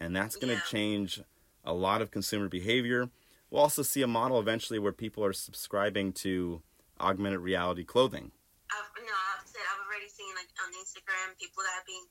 And 0.00 0.14
that's 0.14 0.36
going 0.36 0.48
to 0.48 0.54
Yeah. 0.56 0.66
change 0.66 1.22
a 1.64 1.72
lot 1.72 2.02
of 2.02 2.10
consumer 2.10 2.48
behavior. 2.48 3.10
We'll 3.50 3.62
also 3.62 3.82
see 3.82 4.02
a 4.02 4.08
model 4.08 4.40
eventually 4.40 4.78
where 4.78 4.92
people 4.92 5.24
are 5.24 5.32
subscribing 5.32 6.12
to 6.24 6.62
augmented 6.98 7.40
reality 7.40 7.84
clothing. 7.84 8.32
I've, 8.70 8.90
no, 9.04 9.12
I've 9.12 9.46
said 9.46 9.60
I've 9.70 9.86
already 9.86 10.08
seen 10.08 10.34
like 10.34 10.48
on 10.64 10.72
Instagram 10.72 11.38
people 11.38 11.62
that 11.62 11.74
have 11.76 11.86
been 11.86 12.06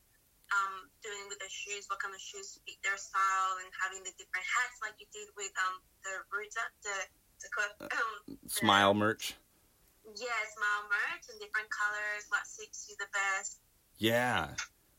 um, 0.51 0.89
doing 1.03 1.27
with 1.27 1.39
their 1.39 1.49
shoes, 1.49 1.87
what 1.89 1.99
kind 1.99 2.13
of 2.13 2.21
shoes 2.21 2.59
fit 2.65 2.75
their 2.83 2.97
style, 2.97 3.57
and 3.63 3.71
having 3.81 4.03
the 4.03 4.11
different 4.17 4.45
hats 4.45 4.79
like 4.81 4.93
you 4.99 5.07
did 5.11 5.27
with 5.35 5.51
um 5.59 5.81
the 6.03 6.11
the 6.83 6.95
the 7.41 7.49
co- 7.55 7.85
um, 7.97 8.37
Smile 8.47 8.93
merch. 8.93 9.35
Yeah, 10.05 10.41
smile 10.55 10.83
merch 10.89 11.23
in 11.31 11.39
different 11.39 11.67
colors, 11.69 12.25
what 12.29 12.45
suits 12.47 12.87
you 12.89 12.95
the 12.99 13.05
best. 13.13 13.59
Yeah. 13.97 14.49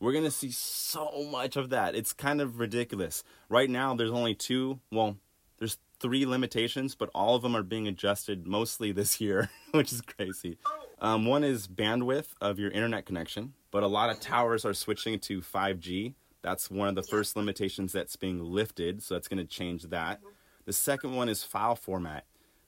We're 0.00 0.12
going 0.12 0.24
to 0.24 0.30
see 0.30 0.50
so 0.50 1.28
much 1.30 1.56
of 1.56 1.70
that. 1.70 1.94
It's 1.94 2.12
kind 2.12 2.40
of 2.40 2.58
ridiculous. 2.58 3.22
Right 3.48 3.70
now, 3.70 3.94
there's 3.94 4.10
only 4.10 4.34
two, 4.34 4.80
well, 4.90 5.16
there's 5.58 5.78
three 6.00 6.26
limitations, 6.26 6.96
but 6.96 7.08
all 7.14 7.36
of 7.36 7.42
them 7.42 7.54
are 7.54 7.62
being 7.62 7.86
adjusted 7.86 8.46
mostly 8.46 8.90
this 8.92 9.20
year, 9.20 9.50
which 9.72 9.92
is 9.92 10.00
crazy. 10.00 10.58
Oh, 10.66 10.78
Um, 11.00 11.26
one 11.26 11.44
is 11.44 11.68
bandwidth 11.68 12.28
of 12.40 12.58
your 12.58 12.70
internet 12.72 13.06
connection, 13.06 13.54
but 13.70 13.82
a 13.84 13.86
lot 13.88 14.10
of 14.10 14.18
towers 14.20 14.64
are 14.64 14.74
switching 14.74 15.18
to 15.20 15.40
5G. 15.40 16.14
That's 16.42 16.68
one 16.68 16.88
of 16.88 16.96
the 16.96 17.02
Yeah. 17.06 17.10
first 17.10 17.36
limitations 17.36 17.92
that's 17.92 18.16
being 18.16 18.42
lifted, 18.42 19.02
so 19.04 19.14
that's 19.14 19.28
going 19.28 19.38
to 19.38 19.44
change 19.44 19.84
that. 19.84 20.20
The 20.64 20.72
second 20.72 21.14
one 21.14 21.28
is 21.28 21.44
file 21.44 21.76
format. 21.76 22.24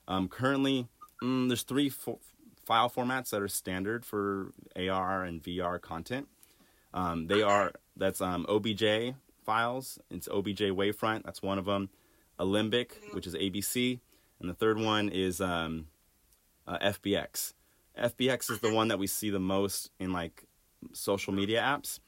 Um, 0.07 0.29
currently, 0.29 0.87
mm, 1.25 1.47
there's 1.47 1.63
three 1.63 1.89
fo- 1.89 2.19
file 2.65 2.89
formats 2.89 3.29
that 3.31 3.41
are 3.41 3.47
standard 3.47 4.05
for 4.05 4.51
AR 4.75 5.23
and 5.23 5.41
VR 5.41 5.81
content. 5.81 6.27
Um, 6.93 7.27
they 7.27 7.41
are 7.41 7.73
that's 7.97 8.21
um, 8.21 8.45
OBJ 8.47 9.15
files. 9.45 9.99
It's 10.09 10.27
OBJ 10.27 10.61
Wavefront. 10.61 11.23
That's 11.23 11.41
one 11.41 11.59
of 11.59 11.65
them. 11.65 11.89
Alembic, 12.37 13.01
which 13.13 13.27
is 13.27 13.33
ABC, 13.33 13.99
and 14.39 14.49
the 14.49 14.53
third 14.53 14.77
one 14.77 15.09
is 15.09 15.39
um, 15.39 15.87
uh, 16.67 16.77
FBX. 16.79 17.53
FBX 17.97 18.51
is 18.51 18.59
the 18.59 18.73
one 18.73 18.89
that 18.89 18.99
we 18.99 19.07
see 19.07 19.29
the 19.29 19.39
most 19.39 19.89
in 19.99 20.11
like 20.11 20.43
social 20.91 21.33
media 21.33 21.61
apps. 21.61 21.99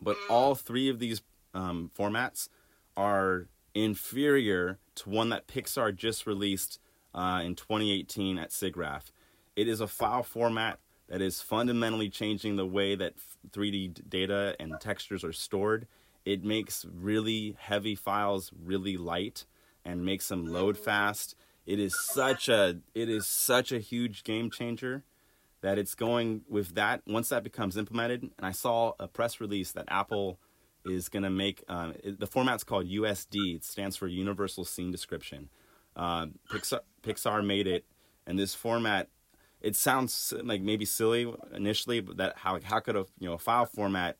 But 0.00 0.16
all 0.28 0.54
three 0.54 0.88
of 0.88 0.98
these 0.98 1.22
um, 1.52 1.90
formats 1.98 2.48
are 2.96 3.48
inferior 3.74 4.78
to 4.96 5.10
one 5.10 5.28
that 5.30 5.46
Pixar 5.46 5.94
just 5.94 6.26
released 6.26 6.78
uh, 7.14 7.42
in 7.44 7.54
2018 7.54 8.38
at 8.38 8.50
SIGGRAPH. 8.50 9.10
It 9.56 9.68
is 9.68 9.80
a 9.80 9.86
file 9.86 10.22
format 10.22 10.78
that 11.08 11.20
is 11.20 11.40
fundamentally 11.40 12.08
changing 12.08 12.56
the 12.56 12.66
way 12.66 12.94
that 12.94 13.14
3D 13.50 14.08
data 14.08 14.54
and 14.60 14.74
textures 14.80 15.24
are 15.24 15.32
stored. 15.32 15.86
It 16.24 16.44
makes 16.44 16.86
really 16.92 17.56
heavy 17.58 17.94
files 17.94 18.52
really 18.62 18.96
light 18.96 19.46
and 19.84 20.04
makes 20.04 20.28
them 20.28 20.46
load 20.46 20.78
fast. 20.78 21.34
It 21.66 21.78
is 21.80 21.98
such 21.98 22.48
a 22.48 22.78
it 22.94 23.08
is 23.08 23.26
such 23.26 23.72
a 23.72 23.78
huge 23.78 24.22
game 24.24 24.50
changer 24.50 25.04
that 25.62 25.78
it's 25.78 25.94
going 25.94 26.42
with 26.48 26.74
that 26.74 27.02
once 27.06 27.28
that 27.28 27.42
becomes 27.44 27.76
implemented 27.76 28.22
and 28.22 28.46
i 28.46 28.50
saw 28.50 28.92
a 28.98 29.06
press 29.06 29.40
release 29.40 29.72
that 29.72 29.84
apple 29.88 30.38
is 30.84 31.08
going 31.08 31.22
to 31.22 31.30
make 31.30 31.62
um, 31.68 31.94
it- 32.02 32.18
the 32.18 32.26
format's 32.26 32.64
called 32.64 32.88
usd 32.88 33.34
it 33.56 33.64
stands 33.64 33.96
for 33.96 34.06
universal 34.08 34.64
scene 34.64 34.90
description 34.90 35.48
um, 35.96 36.38
pixar, 36.50 36.80
pixar 37.02 37.44
made 37.44 37.66
it 37.66 37.84
and 38.26 38.38
this 38.38 38.54
format 38.54 39.08
it 39.60 39.76
sounds 39.76 40.32
like 40.42 40.62
maybe 40.62 40.84
silly 40.84 41.32
initially 41.54 42.00
but 42.00 42.16
that 42.16 42.36
how, 42.38 42.58
how 42.62 42.80
could 42.80 42.96
a 42.96 43.04
you 43.18 43.28
know 43.28 43.34
a 43.34 43.38
file 43.38 43.66
format 43.66 44.16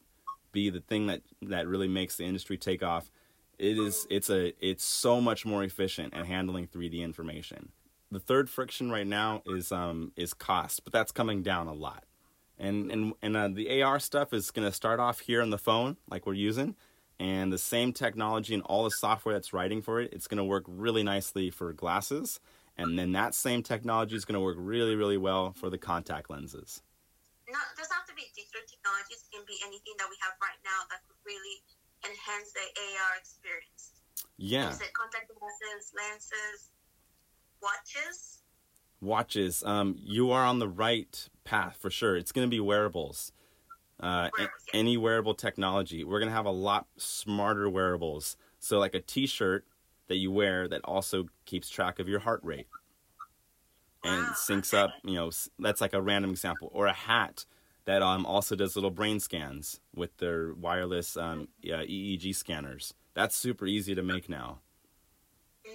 be 0.53 0.71
the 0.71 0.81
thing 0.81 1.07
that 1.07 1.23
that 1.43 1.67
really 1.67 1.89
makes 1.89 2.17
the 2.17 2.25
industry 2.25 2.57
take 2.57 2.83
off? 2.83 3.11
It 3.59 3.79
is 3.79 4.07
it's 4.11 4.31
a 4.31 4.53
it's 4.65 4.85
so 4.85 5.21
much 5.21 5.45
more 5.45 5.63
efficient 5.63 6.15
at 6.15 6.27
handling 6.27 6.67
3d 6.67 7.01
information. 7.01 7.71
The 8.11 8.21
third 8.21 8.51
friction 8.51 8.91
right 8.91 9.07
now 9.07 9.43
is 9.47 9.73
um 9.73 10.13
is 10.17 10.35
cost, 10.35 10.85
but 10.85 10.93
that's 10.93 11.13
coming 11.13 11.43
down 11.43 11.67
a 11.67 11.75
lot. 11.75 12.05
And 12.59 12.91
and 12.91 13.15
and 13.23 13.37
uh, 13.37 13.49
the 13.49 13.83
AR 13.83 13.99
stuff 13.99 14.33
is 14.33 14.51
going 14.51 14.69
to 14.69 14.75
start 14.75 15.01
off 15.01 15.21
here 15.21 15.43
on 15.43 15.51
the 15.51 15.59
phone 15.59 15.97
like 16.11 16.27
we're 16.27 16.35
using, 16.35 16.77
and 17.19 17.53
the 17.53 17.59
same 17.59 17.93
technology 17.93 18.55
and 18.55 18.63
all 18.65 18.85
the 18.85 18.91
software 18.91 19.35
that's 19.35 19.53
writing 19.53 19.81
for 19.81 20.01
it, 20.01 20.13
it's 20.13 20.27
going 20.27 20.39
to 20.39 20.45
work 20.45 20.65
really 20.67 21.03
nicely 21.03 21.51
for 21.51 21.73
glasses, 21.73 22.41
and 22.81 22.99
then 22.99 23.13
that 23.13 23.35
same 23.35 23.63
technology 23.63 24.17
is 24.17 24.25
going 24.25 24.35
to 24.35 24.41
work 24.41 24.57
really 24.59 24.97
really 24.97 25.19
well 25.19 25.53
for 25.53 25.69
the 25.71 25.79
contact 25.79 26.31
lenses. 26.31 26.83
not 27.49 27.63
doesn't 27.77 27.95
have 27.95 28.07
to 28.07 28.15
be 28.15 28.23
digital 28.35 28.61
technologies. 28.69 29.25
It 29.29 29.37
can 29.37 29.45
be 29.47 29.57
anything 29.67 29.95
that 29.99 30.09
we 30.09 30.17
have 30.23 30.35
right 30.41 30.59
now 30.65 30.81
that 30.91 31.01
could 31.07 31.19
really 31.25 31.63
enhance 32.05 32.53
the 32.53 32.65
AR 32.65 33.13
experience. 33.19 33.93
Yeah, 34.37 34.69
You 34.69 34.75
said 34.77 34.93
contact 34.95 35.31
lenses, 35.31 35.93
lenses, 35.95 36.71
watches. 37.63 38.39
watches. 39.01 39.63
Um, 39.65 39.97
you 39.99 40.31
are 40.31 40.45
on 40.45 40.59
the 40.59 40.69
right 40.69 41.29
path 41.45 41.77
for 41.81 41.91
sure. 41.91 42.17
It's 42.17 42.33
going 42.33 42.47
to 42.47 42.51
be 42.51 42.61
wearables. 42.61 43.33
Uh, 44.03 44.07
a- 44.07 44.31
Wearables, 44.39 44.63
yeah. 44.73 44.79
any 44.81 44.97
wearable 44.97 45.35
technology. 45.35 46.05
We're 46.05 46.21
going 46.21 46.31
to 46.31 46.35
have 46.35 46.47
a 46.47 46.51
lot 46.51 46.87
smarter 46.97 47.69
wearables. 47.69 48.37
So, 48.59 48.79
like 48.79 48.95
a 48.95 49.01
T-shirt 49.01 49.67
that 50.11 50.17
you 50.17 50.33
wear 50.33 50.67
that 50.69 50.83
also 50.85 51.27
keeps 51.47 51.71
track 51.71 52.01
of 52.01 52.09
your 52.09 52.19
heart 52.19 52.41
rate 52.43 52.67
and 54.05 54.27
Wow, 54.27 54.33
syncs 54.35 54.75
up. 54.77 54.91
You 55.05 55.15
know, 55.15 55.31
that's 55.61 55.81
like 55.81 55.95
a 55.95 56.03
random 56.03 56.33
example. 56.33 56.69
Or 56.75 56.87
a 56.89 56.93
hat 56.93 57.47
that 57.85 58.03
um, 58.03 58.27
also 58.27 58.57
does 58.57 58.75
little 58.75 58.91
brain 58.91 59.21
scans 59.21 59.81
with 59.95 60.17
their 60.19 60.53
wireless 60.55 61.17
um, 61.17 61.47
yeah, 61.63 61.83
EEG 61.83 62.35
scanners. 62.35 62.93
That's 63.15 63.37
super 63.37 63.67
easy 63.67 63.95
to 63.95 64.03
make 64.03 64.29
now. 64.29 64.59
Mm, 65.65 65.73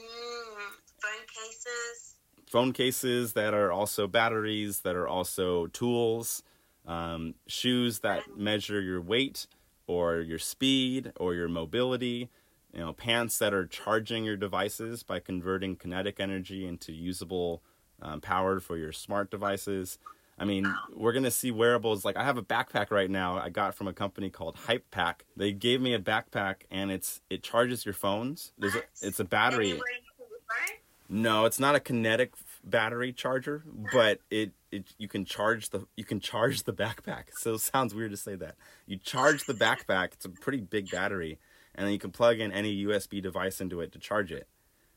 phone 1.02 1.28
cases. 1.28 2.16
phone 2.48 2.74
cases 2.74 3.34
that 3.34 3.54
are 3.54 3.72
also 3.72 4.06
batteries, 4.06 4.82
that 4.82 4.98
are 4.98 5.08
also 5.08 5.68
tools, 5.68 6.44
um, 6.86 7.36
shoes 7.48 8.00
that 8.00 8.24
measure 8.38 8.82
your 8.82 9.02
weight 9.02 9.48
or 9.88 10.20
your 10.20 10.40
speed 10.40 11.14
or 11.18 11.34
your 11.36 11.48
mobility, 11.48 12.30
you 12.76 12.82
know, 12.82 12.94
pants 12.94 13.40
that 13.40 13.54
are 13.54 13.66
charging 13.66 14.26
your 14.26 14.36
devices 14.36 15.02
by 15.02 15.20
converting 15.20 15.76
kinetic 15.78 16.20
energy 16.20 16.68
into 16.68 16.92
usable 16.92 17.64
um, 18.02 18.20
power 18.20 18.60
for 18.60 18.78
your 18.78 18.92
smart 18.92 19.32
devices. 19.32 19.98
I 20.38 20.44
mean, 20.44 20.66
we're 20.94 21.14
gonna 21.14 21.32
see 21.32 21.52
wearables 21.52 22.04
like 22.04 22.18
I 22.18 22.26
have 22.26 22.38
a 22.38 22.44
backpack 22.44 22.92
right 22.92 23.10
now 23.10 23.38
I 23.38 23.50
got 23.50 23.74
from 23.74 23.88
a 23.88 23.94
company 23.94 24.30
called 24.30 24.58
Hype 24.58 24.92
Pack. 24.92 25.24
They 25.38 25.54
gave 25.54 25.80
me 25.80 25.94
a 25.94 26.00
backpack 26.00 26.64
and 26.70 26.92
it's 26.92 27.22
it 27.30 27.42
charges 27.42 27.86
your 27.86 27.94
phones. 27.94 28.52
There's 28.58 28.76
a, 28.76 28.82
it's 29.02 29.22
a 29.22 29.24
battery. 29.24 29.70
Anywhere 29.70 29.88
you 29.96 30.12
can 30.18 30.26
refer. 30.30 30.80
No, 31.08 31.46
it's 31.46 31.60
not 31.60 31.76
a 31.76 31.80
kinetic 31.80 32.34
battery 32.66 33.14
charger, 33.14 33.64
but 33.94 34.20
it, 34.30 34.52
it 34.72 34.94
you 34.98 35.08
can 35.08 35.24
charge 35.24 35.70
the 35.70 35.88
you 35.96 36.04
can 36.04 36.20
charge 36.20 36.64
the 36.64 36.74
backpack. 36.74 37.26
So 37.38 37.54
it 37.54 37.62
sounds 37.62 37.96
weird 37.96 38.12
to 38.12 38.18
say 38.18 38.36
that. 38.36 38.56
You 38.88 38.98
charge 38.98 39.46
the 39.46 39.54
backpack. 39.54 40.14
It's 40.14 40.26
a 40.26 40.30
pretty 40.30 40.60
big 40.60 40.90
battery, 40.90 41.40
and 41.76 41.86
then 41.86 41.94
you 41.94 42.00
can 42.00 42.12
plug 42.12 42.40
in 42.40 42.52
any 42.52 42.86
USB 42.86 43.22
device 43.22 43.62
into 43.62 43.82
it 43.82 43.92
to 43.92 44.00
charge 44.00 44.32
it. 44.32 44.48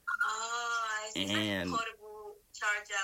Oh, 0.08 0.78
I 1.06 1.10
see. 1.10 1.32
And- 1.32 1.70
like 1.70 1.80
portable 1.80 2.36
charger 2.54 2.94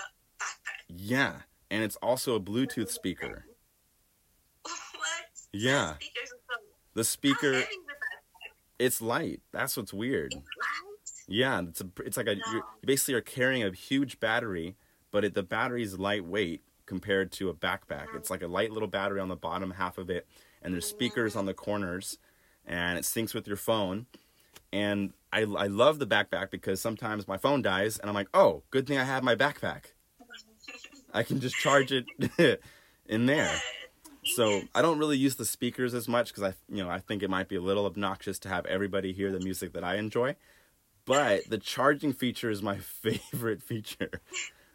backpack. 0.40 0.84
Yeah, 0.88 1.34
and 1.70 1.82
it's 1.82 1.96
also 1.96 2.34
a 2.34 2.40
Bluetooth 2.40 2.90
speaker. 2.90 3.46
what? 4.62 4.72
Yeah. 5.52 5.94
The 5.94 6.04
speakers 6.04 6.32
are 6.32 6.96
How 6.96 7.02
speaker, 7.02 7.54
oh, 7.54 7.60
the 8.78 8.84
it's 8.84 9.02
light. 9.02 9.40
That's 9.52 9.76
what's 9.76 9.92
weird. 9.92 10.32
It's 10.32 10.36
light. 10.36 10.84
Yeah, 11.26 11.62
it's 11.62 11.80
a 11.80 11.86
it's 12.04 12.16
like 12.16 12.26
a 12.26 12.34
No. 12.34 12.42
you 12.52 12.62
basically 12.84 13.14
are 13.14 13.22
carrying 13.22 13.62
a 13.62 13.72
huge 13.72 14.20
battery, 14.20 14.76
but 15.10 15.24
it, 15.24 15.34
the 15.34 15.42
battery 15.42 15.82
is 15.82 15.98
lightweight 15.98 16.62
compared 16.86 17.32
to 17.32 17.48
a 17.48 17.54
backpack. 17.54 18.08
It's 18.14 18.28
mm. 18.28 18.30
like 18.30 18.42
a 18.42 18.46
light 18.46 18.72
little 18.72 18.88
battery 18.88 19.20
on 19.20 19.28
the 19.28 19.36
bottom 19.36 19.70
half 19.72 19.96
of 19.96 20.10
it, 20.10 20.26
and 20.62 20.74
there's 20.74 20.86
speakers 20.86 21.34
on 21.34 21.44
mm. 21.44 21.48
the 21.48 21.54
corners, 21.54 22.18
and 22.66 22.98
it 22.98 23.04
syncs 23.04 23.34
with 23.34 23.46
your 23.46 23.56
phone. 23.56 24.06
And 24.72 25.12
I 25.32 25.42
I 25.42 25.66
love 25.66 25.98
the 25.98 26.06
backpack 26.06 26.50
because 26.50 26.80
sometimes 26.80 27.28
my 27.28 27.36
phone 27.36 27.62
dies, 27.62 27.98
and 27.98 28.08
I'm 28.08 28.14
like, 28.14 28.28
oh, 28.34 28.62
good 28.70 28.86
thing 28.86 28.98
I 28.98 29.04
have 29.04 29.22
my 29.22 29.34
backpack. 29.34 29.92
I 31.12 31.22
can 31.22 31.40
just 31.40 31.54
charge 31.56 31.92
it 31.92 32.06
in 33.06 33.26
there. 33.26 33.50
So 34.24 34.62
I 34.74 34.82
don't 34.82 34.98
really 34.98 35.18
use 35.18 35.36
the 35.36 35.44
speakers 35.44 35.92
as 35.94 36.08
much 36.08 36.28
because 36.28 36.42
I, 36.42 36.54
you 36.74 36.82
know, 36.82 36.90
I 36.90 36.98
think 36.98 37.22
it 37.22 37.30
might 37.30 37.48
be 37.48 37.56
a 37.56 37.60
little 37.60 37.84
obnoxious 37.86 38.38
to 38.40 38.48
have 38.48 38.64
everybody 38.66 39.12
hear 39.12 39.30
the 39.30 39.38
music 39.38 39.74
that 39.74 39.84
I 39.84 39.96
enjoy. 39.96 40.34
But 41.04 41.42
the 41.50 41.58
charging 41.58 42.12
feature 42.14 42.50
is 42.50 42.62
my 42.62 42.78
favorite 43.02 43.62
feature. 43.62 44.10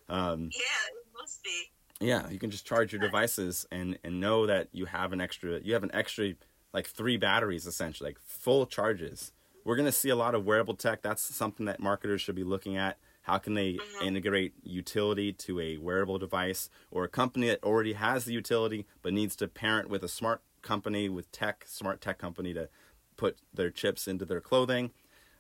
Um, 0.08 0.52
Yeah, 0.54 0.60
it 0.60 1.08
must 1.20 1.44
be. 1.44 1.72
yeah, 2.00 2.30
you 2.30 2.38
can 2.40 2.52
just 2.52 2.66
charge 2.66 2.94
your 2.94 3.02
devices 3.02 3.66
and 3.72 3.98
and 4.04 4.20
know 4.22 4.46
that 4.46 4.70
you 4.72 4.86
have 4.86 5.12
an 5.14 5.20
extra, 5.20 5.60
you 5.62 5.74
have 5.74 5.84
an 5.84 5.92
extra 5.94 6.34
like 6.74 6.88
three 6.88 7.18
batteries 7.18 7.66
essentially, 7.66 8.10
like 8.12 8.20
full 8.20 8.66
charges. 8.66 9.32
We're 9.64 9.76
gonna 9.76 9.92
see 9.92 10.10
a 10.10 10.16
lot 10.16 10.36
of 10.36 10.46
wearable 10.46 10.76
tech. 10.76 11.02
That's 11.02 11.22
something 11.22 11.66
that 11.66 11.80
marketers 11.80 12.22
should 12.22 12.36
be 12.36 12.44
looking 12.44 12.78
at. 12.78 12.98
How 13.24 13.38
can 13.38 13.54
they 13.54 13.74
Mhm. 13.74 14.02
integrate 14.02 14.54
utility 14.64 15.34
to 15.34 15.60
a 15.60 15.78
wearable 15.78 16.18
device 16.18 16.70
or 16.90 17.04
a 17.04 17.10
company 17.10 17.48
that 17.48 17.64
already 17.64 17.94
has 17.94 18.26
the 18.26 18.34
utility 18.34 18.88
but 19.02 19.14
needs 19.14 19.36
to 19.38 19.48
parent 19.48 19.90
with 19.90 20.04
a 20.04 20.08
smart 20.08 20.42
company 20.62 21.10
with 21.10 21.32
tech, 21.32 21.66
smart 21.68 22.02
tech 22.02 22.18
company 22.18 22.54
to 22.54 22.70
put 23.18 23.38
their 23.54 23.70
chips 23.70 24.08
into 24.08 24.26
their 24.26 24.42
clothing. 24.42 24.92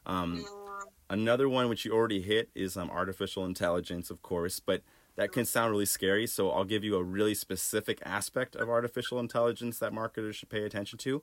Um, 0.05 0.45
Mm, 0.45 0.65
Another 1.12 1.50
one 1.50 1.69
which 1.69 1.86
you 1.86 1.91
already 1.91 2.21
hit 2.21 2.51
is 2.53 2.77
um, 2.77 2.91
artificial 2.91 3.43
intelligence, 3.43 4.12
of 4.12 4.21
course, 4.21 4.59
but 4.59 4.83
that 5.19 5.33
can 5.33 5.43
sound 5.43 5.71
really 5.71 5.85
scary. 5.85 6.25
So 6.25 6.49
I'll 6.49 6.63
give 6.63 6.83
you 6.83 6.95
a 6.95 7.03
really 7.03 7.35
specific 7.35 7.99
aspect 8.05 8.55
of 8.55 8.69
artificial 8.69 9.19
intelligence 9.19 9.77
that 9.79 9.91
marketers 9.91 10.38
should 10.38 10.47
pay 10.49 10.63
attention 10.63 10.97
to. 10.99 11.19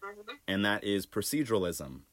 mm, 0.00 0.16
Mhm. 0.16 0.38
and 0.48 0.64
that 0.64 0.82
is 0.84 1.04
proceduralism. 1.04 2.04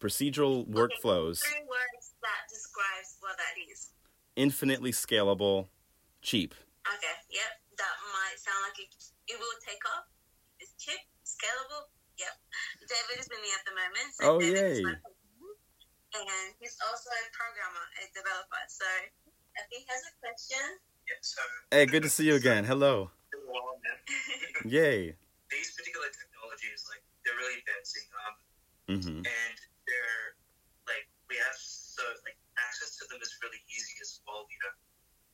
Procedural 0.00 0.66
workflows, 0.66 1.38
Three 1.38 1.62
words 1.68 2.14
that 2.20 2.48
describes 2.48 3.16
what 3.20 3.36
that 3.36 3.54
is. 3.70 3.92
infinitely 4.34 4.90
scalable, 4.90 5.68
cheap. 6.20 6.54
Okay, 6.82 7.14
yep. 7.30 7.60
That 7.76 7.94
might 8.12 8.38
sound 8.40 8.62
like 8.66 8.78
it, 8.80 8.90
it 9.28 9.38
will 9.38 9.54
take 9.64 9.78
off. 9.94 10.06
It's 10.58 10.72
cheap, 10.82 10.98
scalable. 11.24 11.86
Yep. 12.18 12.34
David 12.88 13.20
is 13.20 13.28
with 13.28 13.40
me 13.40 13.52
at 13.52 13.64
the 13.66 13.74
moment. 13.74 14.14
So 14.14 14.24
Oh, 14.26 14.40
David 14.40 14.76
yay. 14.78 14.82
And 16.14 16.54
he's 16.60 16.76
also 16.82 17.08
a 17.10 17.30
programmer, 17.32 17.86
a 18.02 18.04
developer. 18.12 18.62
So 18.68 18.84
I 19.62 19.70
think 19.70 19.86
he 19.86 19.90
has 19.94 20.02
a 20.10 20.14
question. 20.18 20.58
Yeah, 21.06 21.22
so 21.22 21.38
Hey, 21.70 21.86
good 21.86 22.02
to 22.02 22.10
see 22.10 22.26
you 22.26 22.34
again. 22.34 22.66
Hello. 22.66 23.14
Yay. 24.66 25.14
these 25.54 25.70
particular 25.78 26.10
technologies, 26.10 26.82
like 26.90 27.02
they're 27.22 27.38
really 27.38 27.62
advancing, 27.62 28.06
um, 28.26 28.34
hmm 28.90 29.22
and 29.22 29.56
they're 29.86 30.26
like 30.90 31.06
we 31.30 31.38
have 31.38 31.54
so 31.54 32.02
like 32.26 32.34
access 32.58 32.98
to 32.98 33.06
them 33.06 33.22
is 33.22 33.30
really 33.38 33.62
easy 33.70 33.94
as 34.02 34.18
well, 34.26 34.42
you 34.50 34.58
know, 34.66 34.74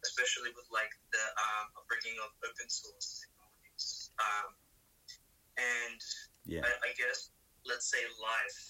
especially 0.04 0.52
with 0.52 0.68
like 0.68 0.92
the 1.16 1.24
um, 1.24 1.64
upbringing 1.80 2.20
of 2.20 2.28
open 2.44 2.68
source 2.68 3.24
technologies. 3.24 4.12
Um, 4.20 4.48
and 5.56 6.00
Yeah. 6.44 6.68
I, 6.68 6.72
I 6.84 6.90
guess 7.00 7.32
let's 7.64 7.88
say 7.88 8.04
life 8.20 8.60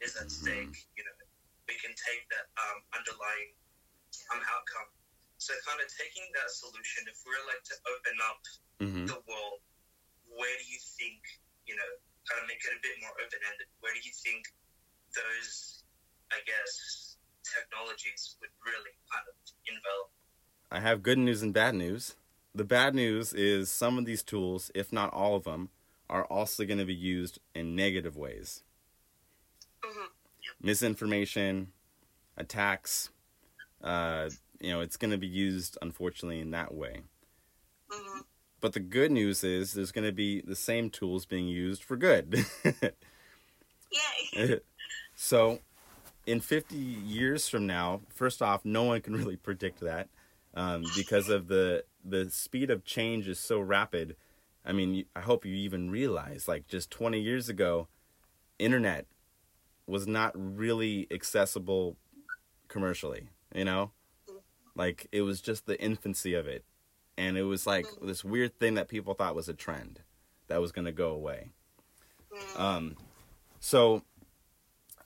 is 0.00 0.16
at 0.16 0.32
Mhm. 0.32 0.40
stake, 0.40 0.76
you 0.96 1.04
know, 1.04 1.14
we 1.68 1.76
can 1.84 1.92
take 1.92 2.24
that 2.32 2.48
um, 2.56 2.78
underlying 2.96 3.52
um, 4.32 4.40
outcome. 4.48 4.88
So 5.42 5.50
kind 5.66 5.82
of 5.82 5.90
taking 5.90 6.22
that 6.38 6.54
solution, 6.54 7.02
if 7.10 7.18
we're 7.26 7.42
like 7.50 7.66
to 7.66 7.76
open 7.90 8.16
up 8.22 8.40
hmm 8.78 9.06
the 9.10 9.18
world, 9.26 9.58
where 10.30 10.54
do 10.54 10.64
you 10.70 10.78
think, 10.78 11.18
you 11.66 11.74
know, 11.74 11.90
kind 12.30 12.38
of 12.38 12.46
make 12.46 12.62
it 12.62 12.70
a 12.70 12.78
bit 12.78 12.94
more 13.02 13.10
open 13.18 13.42
ended? 13.50 13.66
Where 13.82 13.90
do 13.90 13.98
you 14.06 14.14
think 14.22 14.46
those, 15.18 15.82
I 16.30 16.38
guess, 16.46 17.18
technologies 17.42 18.38
would 18.38 18.54
really 18.62 18.94
kind 19.10 19.26
of 19.26 19.34
envelop? 19.66 20.10
I 20.70 20.78
have 20.78 21.02
good 21.02 21.18
news 21.18 21.42
and 21.42 21.52
bad 21.52 21.74
news. 21.74 22.14
The 22.54 22.64
bad 22.64 22.94
news 22.94 23.32
is 23.34 23.68
some 23.70 23.98
of 23.98 24.04
these 24.04 24.22
tools, 24.22 24.70
if 24.76 24.92
not 24.92 25.12
all 25.12 25.34
of 25.34 25.42
them, 25.42 25.70
are 26.08 26.24
also 26.26 26.64
going 26.64 26.78
to 26.78 26.86
be 26.86 26.94
used 26.94 27.40
in 27.54 27.74
negative 27.74 28.16
ways. 28.16 28.62
Mhm. 29.82 30.08
Misinformation, 30.60 31.72
attacks, 32.36 33.10
uh, 33.82 34.30
you 34.62 34.70
know, 34.70 34.80
it's 34.80 34.96
going 34.96 35.10
to 35.10 35.18
be 35.18 35.26
used, 35.26 35.76
unfortunately, 35.82 36.40
in 36.40 36.52
that 36.52 36.72
way. 36.74 37.02
Mhm. 37.90 38.24
But 38.60 38.74
the 38.74 38.80
good 38.80 39.10
news 39.10 39.42
is 39.42 39.72
there's 39.72 39.92
going 39.92 40.06
to 40.06 40.12
be 40.12 40.40
the 40.40 40.54
same 40.54 40.88
tools 40.88 41.26
being 41.26 41.48
used 41.48 41.82
for 41.82 41.96
good. 41.96 42.46
Yay. 44.34 44.60
so, 45.16 45.58
in 46.26 46.40
50 46.40 46.76
years 46.76 47.48
from 47.48 47.66
now, 47.66 48.02
first 48.08 48.40
off, 48.40 48.64
no 48.64 48.84
one 48.84 49.00
can 49.00 49.14
really 49.16 49.36
predict 49.36 49.80
that 49.80 50.08
um, 50.54 50.84
because 50.96 51.28
of 51.28 51.48
the 51.48 51.84
the 52.04 52.30
speed 52.30 52.70
of 52.70 52.84
change 52.84 53.28
is 53.28 53.38
so 53.38 53.60
rapid. 53.60 54.16
I 54.64 54.72
mean, 54.72 55.06
I 55.16 55.20
hope 55.20 55.44
you 55.44 55.54
even 55.54 55.90
realize, 55.90 56.46
like 56.46 56.68
just 56.68 56.90
20 56.90 57.20
years 57.20 57.48
ago, 57.48 57.88
internet 58.58 59.06
was 59.86 60.06
not 60.06 60.32
really 60.36 61.08
accessible 61.10 61.96
commercially. 62.68 63.28
You 63.54 63.64
know, 63.64 63.90
like 64.74 65.06
it 65.12 65.22
was 65.22 65.40
just 65.40 65.66
the 65.66 65.80
infancy 65.80 66.34
of 66.34 66.46
it, 66.46 66.64
and 67.16 67.36
it 67.36 67.44
was 67.44 67.66
like 67.66 67.86
this 68.00 68.24
weird 68.24 68.58
thing 68.58 68.74
that 68.74 68.88
people 68.88 69.14
thought 69.14 69.34
was 69.34 69.48
a 69.48 69.54
trend 69.54 70.00
that 70.48 70.60
was 70.60 70.72
going 70.72 70.84
to 70.84 70.92
go 70.92 71.10
away. 71.10 71.50
Mm. 72.32 72.60
Um, 72.60 72.96
so, 73.60 74.02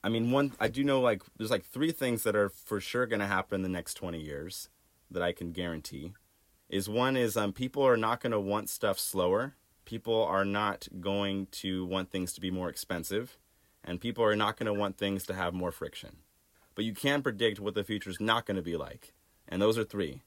I 0.03 0.09
mean, 0.09 0.31
one 0.31 0.53
I 0.59 0.67
do 0.67 0.83
know 0.83 1.01
like 1.01 1.21
there's 1.37 1.51
like 1.51 1.65
three 1.65 1.91
things 1.91 2.23
that 2.23 2.35
are 2.35 2.49
for 2.49 2.79
sure 2.79 3.05
going 3.05 3.19
to 3.19 3.27
happen 3.27 3.55
in 3.55 3.61
the 3.61 3.69
next 3.69 3.95
20 3.95 4.19
years 4.19 4.69
that 5.11 5.23
I 5.23 5.31
can 5.31 5.51
guarantee. 5.51 6.13
Is 6.69 6.89
one 6.89 7.15
is 7.15 7.37
um, 7.37 7.53
people 7.53 7.83
are 7.83 7.95
not 7.95 8.19
going 8.19 8.33
to 8.33 8.39
want 8.39 8.69
stuff 8.69 8.99
slower. 8.99 9.55
People 9.85 10.21
are 10.23 10.43
not 10.43 10.87
going 10.99 11.47
to 11.51 11.85
want 11.85 12.11
things 12.11 12.33
to 12.33 12.41
be 12.41 12.51
more 12.51 12.67
expensive, 12.67 13.37
and 13.85 14.01
people 14.01 14.23
are 14.23 14.35
not 14.35 14.57
going 14.57 14.65
to 14.65 14.77
want 14.77 14.97
things 14.97 15.25
to 15.27 15.33
have 15.33 15.53
more 15.53 15.71
friction. 15.71 16.17
But 16.75 16.83
you 16.83 16.93
can 16.93 17.21
predict 17.21 17.61
what 17.61 17.73
the 17.73 17.85
future 17.85 18.09
is 18.09 18.19
not 18.19 18.45
going 18.45 18.57
to 18.57 18.61
be 18.61 18.75
like, 18.75 19.13
and 19.47 19.61
those 19.61 19.77
are 19.77 19.83
three. 19.83 20.21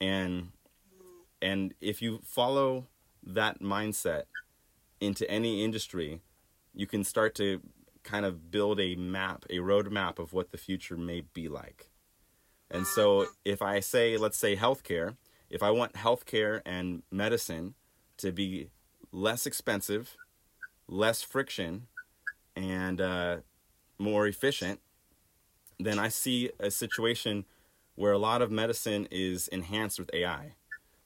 And 0.00 0.48
and 1.40 1.74
if 1.80 2.02
you 2.02 2.20
follow 2.24 2.86
that 3.22 3.60
mindset 3.60 4.24
into 5.00 5.28
any 5.30 5.64
industry, 5.64 6.20
you 6.74 6.86
can 6.86 7.04
start 7.04 7.34
to 7.36 7.60
kind 8.02 8.24
of 8.24 8.50
build 8.50 8.80
a 8.80 8.96
map, 8.96 9.44
a 9.50 9.58
roadmap 9.58 10.18
of 10.18 10.32
what 10.32 10.50
the 10.50 10.58
future 10.58 10.96
may 10.96 11.20
be 11.20 11.48
like. 11.48 11.90
And 12.70 12.86
so, 12.86 13.26
if 13.44 13.62
I 13.62 13.80
say, 13.80 14.16
let's 14.16 14.36
say 14.36 14.56
healthcare, 14.56 15.16
if 15.48 15.62
I 15.62 15.70
want 15.70 15.94
healthcare 15.94 16.60
and 16.66 17.02
medicine 17.10 17.74
to 18.18 18.32
be 18.32 18.68
less 19.12 19.46
expensive, 19.46 20.16
less 20.86 21.22
friction, 21.22 21.86
and 22.56 23.00
uh, 23.00 23.36
more 23.98 24.26
efficient, 24.26 24.80
then 25.78 25.98
I 25.98 26.08
see 26.08 26.50
a 26.58 26.70
situation 26.70 27.44
where 27.98 28.12
a 28.12 28.18
lot 28.18 28.40
of 28.40 28.48
medicine 28.48 29.08
is 29.10 29.48
enhanced 29.48 29.98
with 29.98 30.08
AI. 30.14 30.54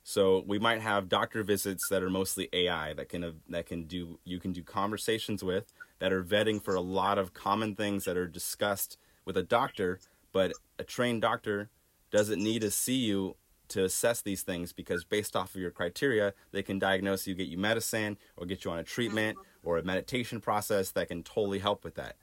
So 0.04 0.44
we 0.46 0.58
might 0.58 0.82
have 0.82 1.08
doctor 1.08 1.42
visits 1.42 1.88
that 1.88 2.02
are 2.02 2.10
mostly 2.10 2.50
AI 2.52 2.92
that 2.92 3.08
can 3.08 3.40
that 3.48 3.64
can 3.64 3.84
do 3.84 4.18
you 4.24 4.38
can 4.38 4.52
do 4.52 4.62
conversations 4.62 5.42
with 5.42 5.72
that 6.00 6.12
are 6.12 6.22
vetting 6.22 6.62
for 6.62 6.74
a 6.74 6.82
lot 6.82 7.16
of 7.16 7.32
common 7.32 7.74
things 7.74 8.04
that 8.04 8.18
are 8.18 8.28
discussed 8.28 8.98
with 9.24 9.38
a 9.38 9.42
doctor, 9.42 10.00
but 10.32 10.52
a 10.78 10.84
trained 10.84 11.22
doctor 11.22 11.70
doesn't 12.10 12.42
need 12.42 12.60
to 12.60 12.70
see 12.70 12.96
you 12.96 13.36
to 13.68 13.84
assess 13.84 14.20
these 14.20 14.42
things 14.42 14.74
because 14.74 15.02
based 15.02 15.34
off 15.34 15.54
of 15.54 15.60
your 15.62 15.70
criteria, 15.70 16.34
they 16.50 16.62
can 16.62 16.78
diagnose 16.78 17.26
you, 17.26 17.34
get 17.34 17.48
you 17.48 17.56
medicine, 17.56 18.18
or 18.36 18.44
get 18.44 18.66
you 18.66 18.70
on 18.70 18.78
a 18.78 18.84
treatment 18.84 19.38
or 19.62 19.78
a 19.78 19.82
meditation 19.82 20.42
process 20.42 20.90
that 20.90 21.08
can 21.08 21.22
totally 21.22 21.60
help 21.60 21.84
with 21.84 21.94
that. 21.94 22.16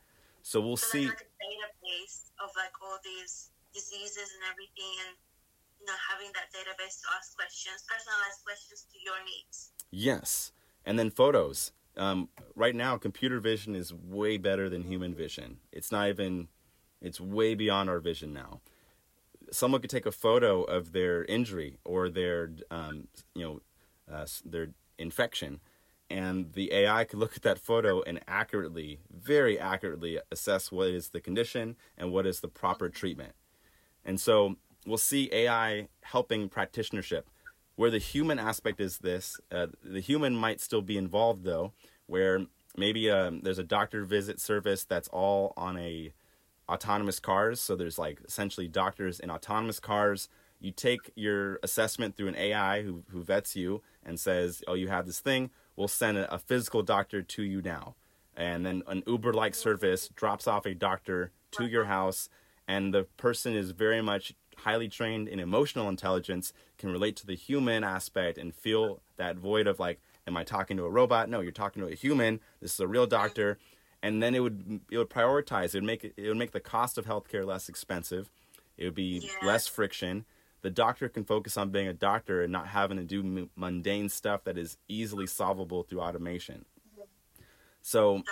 So 0.43 0.61
we'll 0.61 0.77
So 0.77 0.89
see. 0.89 1.07
like 1.07 1.21
a 1.21 1.43
database 1.43 2.29
of 2.43 2.51
like 2.55 2.73
all 2.83 2.99
these 3.03 3.49
diseases 3.73 4.33
and 4.35 4.43
everything, 4.49 4.93
and 5.07 5.13
you 5.79 5.85
know 5.85 5.97
having 6.09 6.31
that 6.33 6.49
database 6.51 7.01
to 7.01 7.07
ask 7.15 7.35
questions, 7.35 7.85
personalized 7.87 8.43
questions 8.43 8.85
to 8.91 8.97
your 9.01 9.19
needs. 9.25 9.71
Yes. 9.91 10.51
And 10.85 10.97
then 10.97 11.09
photos. 11.09 11.71
Um, 11.97 12.29
right 12.55 12.75
now, 12.75 12.97
computer 12.97 13.39
vision 13.39 13.75
is 13.75 13.93
way 13.93 14.37
better 14.37 14.69
than 14.69 14.83
human 14.83 15.13
vision. 15.13 15.57
It's 15.71 15.91
not 15.91 16.07
even, 16.07 16.47
it's 17.01 17.19
way 17.19 17.55
beyond 17.55 17.89
our 17.89 17.99
vision 17.99 18.31
now. 18.33 18.61
Someone 19.51 19.81
could 19.81 19.89
take 19.89 20.05
a 20.05 20.11
photo 20.11 20.63
of 20.63 20.93
their 20.93 21.25
injury 21.25 21.77
or 21.83 22.09
their, 22.09 22.51
um, 22.71 23.07
you 23.35 23.43
know, 23.43 23.59
uh, 24.11 24.25
their 24.45 24.69
infection, 24.97 25.59
and 26.09 26.53
the 26.53 26.73
AI 26.73 27.03
could 27.03 27.19
look 27.19 27.35
at 27.35 27.43
that 27.43 27.59
photo 27.59 28.01
and 28.01 28.19
accurately, 28.27 28.99
very 29.11 29.59
accurately 29.59 30.19
assess 30.31 30.71
what 30.71 30.87
is 30.87 31.09
the 31.09 31.21
condition 31.21 31.75
and 31.97 32.11
what 32.11 32.25
is 32.25 32.39
the 32.39 32.47
proper 32.47 32.89
treatment. 32.89 33.33
And 34.05 34.19
so 34.19 34.55
we'll 34.85 34.97
see 34.97 35.29
AI 35.31 35.87
helping 36.01 36.49
practitionership. 36.49 37.23
Where 37.75 37.91
the 37.91 37.97
human 37.97 38.39
aspect 38.39 38.81
is 38.81 38.97
this, 38.97 39.39
uh, 39.51 39.67
the 39.83 40.01
human 40.01 40.35
might 40.35 40.59
still 40.59 40.81
be 40.81 40.97
involved 40.97 41.45
though, 41.45 41.71
where 42.07 42.45
maybe 42.75 43.09
um, 43.09 43.41
there's 43.41 43.59
a 43.59 43.63
doctor 43.63 44.03
visit 44.03 44.39
service 44.39 44.83
that's 44.83 45.07
all 45.09 45.53
on 45.55 45.77
a 45.77 46.13
autonomous 46.69 47.19
cars. 47.19 47.59
So 47.59 47.75
there's 47.75 47.97
like 47.97 48.19
essentially 48.25 48.67
doctors 48.67 49.19
in 49.19 49.31
autonomous 49.31 49.79
cars. 49.79 50.29
You 50.59 50.71
take 50.71 51.11
your 51.15 51.59
assessment 51.63 52.15
through 52.15 52.27
an 52.27 52.35
AI 52.35 52.83
who, 52.83 53.03
who 53.09 53.23
vets 53.23 53.55
you 53.55 53.81
and 54.05 54.19
says, 54.19 54.61
oh, 54.67 54.73
you 54.73 54.89
have 54.89 55.05
this 55.05 55.19
thing. 55.19 55.49
We'll 55.75 55.87
send 55.87 56.17
a, 56.17 56.33
a 56.33 56.37
physical 56.37 56.83
doctor 56.83 57.21
to 57.21 57.43
you 57.43 57.61
now. 57.61 57.95
And 58.35 58.65
then 58.65 58.83
an 58.87 59.03
Uber 59.07 59.33
like 59.33 59.55
service 59.55 60.09
drops 60.15 60.47
off 60.47 60.65
a 60.65 60.73
doctor 60.73 61.31
to 61.51 61.65
your 61.65 61.85
house. 61.85 62.29
And 62.69 62.93
the 62.93 63.05
person 63.17 63.55
is 63.55 63.71
very 63.71 63.99
much 63.99 64.31
highly 64.57 64.87
trained 64.87 65.27
in 65.27 65.39
emotional 65.39 65.89
intelligence, 65.89 66.53
can 66.77 66.91
relate 66.91 67.15
to 67.15 67.25
the 67.25 67.35
human 67.35 67.83
aspect 67.83 68.37
and 68.37 68.53
feel 68.53 69.01
that 69.17 69.37
void 69.37 69.65
of 69.65 69.79
like, 69.79 69.99
am 70.27 70.37
I 70.37 70.43
talking 70.43 70.77
to 70.77 70.85
a 70.85 70.89
robot? 70.89 71.29
No, 71.29 71.39
you're 71.39 71.51
talking 71.51 71.81
to 71.81 71.91
a 71.91 71.95
human. 71.95 72.39
This 72.61 72.75
is 72.75 72.79
a 72.79 72.87
real 72.87 73.07
doctor 73.07 73.57
and 74.03 74.21
then 74.21 74.35
it 74.35 74.39
would 74.39 74.81
it 74.91 74.97
would 74.99 75.09
prioritize. 75.09 75.73
It 75.73 75.75
would 75.75 75.83
make 75.83 76.03
it, 76.03 76.13
it 76.15 76.27
would 76.27 76.37
make 76.37 76.51
the 76.51 76.59
cost 76.59 76.97
of 76.99 77.05
healthcare 77.05 77.43
less 77.45 77.69
expensive. 77.69 78.29
It 78.77 78.85
would 78.85 78.95
be 78.95 79.21
Yeah. 79.23 79.47
less 79.47 79.67
friction. 79.67 80.25
The 80.61 80.69
doctor 80.69 81.09
can 81.09 81.25
focus 81.25 81.57
on 81.57 81.71
being 81.71 81.87
a 81.87 81.93
doctor 81.93 82.43
and 82.43 82.51
not 82.53 82.67
having 82.67 82.97
to 82.97 83.03
do 83.03 83.21
m- 83.21 83.49
mundane 83.55 84.09
stuff 84.09 84.43
that 84.43 84.57
is 84.59 84.77
easily 84.87 85.25
solvable 85.25 85.81
through 85.83 86.01
automation. 86.01 86.65
So 87.81 88.23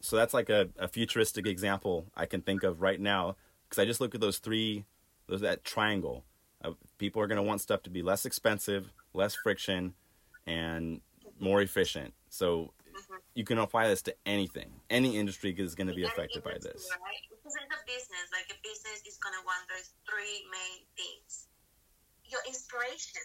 so 0.00 0.14
that's 0.16 0.32
like 0.34 0.50
a, 0.50 0.68
a 0.78 0.86
futuristic 0.86 1.46
example 1.46 2.06
I 2.14 2.26
can 2.26 2.42
think 2.42 2.62
of 2.62 2.80
right 2.80 3.00
now 3.00 3.36
because 3.68 3.80
I 3.80 3.84
just 3.84 4.00
look 4.00 4.14
at 4.14 4.20
those 4.20 4.38
three, 4.38 4.84
those 5.26 5.40
that 5.40 5.64
triangle. 5.64 6.24
Uh, 6.64 6.72
people 6.98 7.20
are 7.20 7.26
going 7.26 7.36
to 7.36 7.42
want 7.42 7.60
stuff 7.60 7.82
to 7.82 7.90
be 7.90 8.02
less 8.02 8.24
expensive, 8.24 8.92
less 9.12 9.34
friction, 9.34 9.94
and 10.46 11.00
more 11.38 11.60
efficient. 11.60 12.14
So 12.30 12.72
you 13.34 13.44
can 13.44 13.58
apply 13.58 13.88
this 13.88 14.02
to 14.02 14.14
anything. 14.24 14.80
Any 14.88 15.18
industry 15.18 15.54
is 15.56 15.74
going 15.74 15.88
to 15.88 15.94
be 15.94 16.04
affected 16.04 16.42
by 16.42 16.54
this. 16.54 16.88
Right? 16.90 17.22
Because 17.28 17.52
it's 17.62 17.74
a 17.74 17.82
business. 17.86 18.26
Like 18.32 18.48
a 18.50 18.58
business 18.62 19.04
is 19.06 19.18
gonna 19.18 19.42
want 19.44 19.68
those 19.68 19.92
three 20.08 20.42
main 20.50 20.82
things. 20.96 21.46
Your 22.26 22.40
inspiration. 22.46 23.22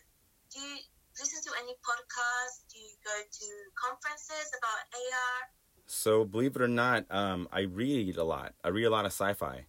Do 0.54 0.60
you 0.60 0.78
listen 1.18 1.42
to 1.48 1.52
any 1.64 1.74
podcasts? 1.82 2.68
Do 2.70 2.78
you 2.78 2.94
go 3.04 3.16
to 3.24 3.48
conferences 3.74 4.52
about 4.60 4.80
AR? 4.94 5.40
So 5.88 6.26
believe 6.26 6.56
it 6.56 6.62
or 6.62 6.68
not, 6.68 7.06
um, 7.10 7.48
I 7.52 7.62
read 7.62 8.18
a 8.18 8.24
lot. 8.24 8.54
I 8.64 8.70
read 8.70 8.86
a 8.86 8.90
lot 8.90 9.06
of 9.06 9.12
sci-fi, 9.12 9.66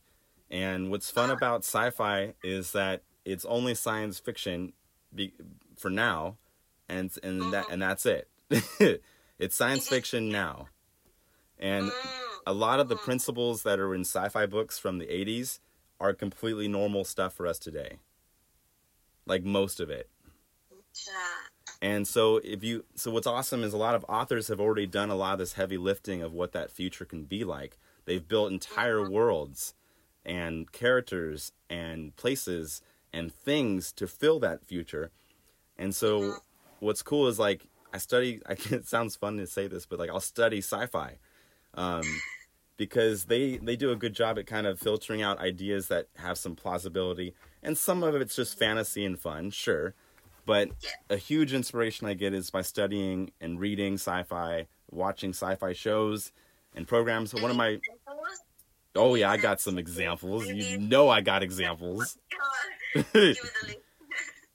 and 0.53 0.91
what's 0.91 1.11
fun 1.11 1.31
ah. 1.31 1.35
about 1.35 1.61
sci-fi 1.65 2.35
is 2.45 2.73
that 2.73 3.03
it's 3.25 3.45
only 3.47 3.75
science 3.75 4.21
fiction, 4.21 4.75
be, 5.13 5.33
for 5.77 5.91
now, 5.91 6.37
and 6.89 7.11
and 7.23 7.53
that 7.53 7.65
mm-hmm. 7.65 7.73
and 7.73 7.83
that's 7.83 8.07
it. 8.07 8.29
it's 9.39 9.57
science 9.57 9.87
mm-hmm. 9.87 9.95
fiction 9.95 10.29
now, 10.29 10.69
and 11.59 11.91
Mm, 11.91 11.93
a 12.47 12.53
lot 12.53 12.81
of 12.81 12.89
the 12.89 12.95
mm-hmm. 12.97 13.05
principles 13.05 13.63
that 13.63 13.81
are 13.81 13.95
in 13.95 14.03
sci-fi 14.03 14.47
books 14.47 14.79
from 14.79 14.99
the 14.99 15.07
80s 15.07 15.61
are 16.01 16.13
completely 16.13 16.69
normal 16.69 17.05
stuff 17.05 17.35
for 17.35 17.47
us 17.47 17.59
today. 17.59 17.99
Like 19.27 19.45
most 19.45 19.81
of 19.81 19.91
it. 19.91 20.11
And 21.81 22.07
so 22.07 22.41
if 22.45 22.63
you 22.63 22.85
so 22.95 23.11
what's 23.11 23.27
awesome 23.27 23.65
is 23.65 23.73
a 23.73 23.79
lot 23.79 23.95
of 23.95 24.05
authors 24.09 24.49
have 24.49 24.61
already 24.61 24.87
done 24.87 25.11
a 25.11 25.15
lot 25.15 25.35
of 25.35 25.39
this 25.39 25.55
heavy 25.55 25.79
lifting 25.79 26.23
of 26.23 26.33
what 26.33 26.53
that 26.53 26.71
future 26.71 27.05
can 27.05 27.25
be 27.25 27.45
like. 27.45 27.79
They've 28.05 28.27
built 28.27 28.53
entire 28.53 29.09
worlds 29.09 29.75
and 30.25 30.71
characters 30.73 31.53
and 31.69 32.15
places 32.17 32.83
and 33.13 33.33
things 33.33 33.93
to 33.93 34.07
fill 34.07 34.39
that 34.41 34.65
future. 34.65 35.11
And 35.79 35.95
so 35.95 36.37
what's 36.81 37.03
cool 37.03 37.29
is 37.29 37.39
like 37.39 37.67
I 37.93 37.99
study 37.99 38.41
I 38.47 38.53
it 38.53 38.87
sounds 38.87 39.17
fun 39.17 39.37
to 39.39 39.47
say 39.47 39.67
this, 39.67 39.87
but 39.87 39.99
like 39.99 40.11
I'll 40.11 40.21
study 40.21 40.59
sci-fi. 40.59 41.19
Um 41.75 42.03
because 42.77 43.25
they 43.25 43.59
they 43.59 43.77
do 43.77 43.91
a 43.91 43.97
good 43.97 44.15
job 44.15 44.39
at 44.39 44.47
kind 44.47 44.67
of 44.67 44.79
filtering 44.79 45.23
out 45.23 45.39
ideas 45.39 45.89
that 45.89 46.09
have 46.17 46.39
some 46.39 46.57
plausibility 46.57 47.35
and 47.63 47.79
some 47.79 48.03
of 48.03 48.15
it's 48.17 48.35
just 48.35 48.59
fantasy 48.59 49.05
and 49.05 49.19
fun, 49.19 49.51
sure. 49.51 49.95
But 50.45 50.71
a 51.09 51.17
huge 51.17 51.53
inspiration 51.53 52.09
I 52.09 52.15
get 52.15 52.35
is 52.35 52.51
by 52.51 52.63
studying 52.63 53.31
and 53.41 53.61
reading 53.61 53.95
sci-fi, 53.95 54.67
watching 54.91 55.31
sci-fi 55.31 55.73
shows 55.73 56.33
and 56.75 56.89
programs. 56.89 57.33
One 57.33 57.51
of 57.51 57.57
my 57.57 57.69
Examples? 57.69 58.02
Oh 58.95 59.15
yeah, 59.15 59.31
I 59.31 59.37
got 59.37 59.61
some 59.61 59.79
examples. 59.85 60.47
You 60.47 60.79
know 60.81 61.09
I 61.09 61.21
got 61.21 61.43
examples. 61.43 62.19
God. 62.31 63.05
Give 63.13 63.15
it 63.15 63.39
a 63.63 63.67
link. 63.67 63.79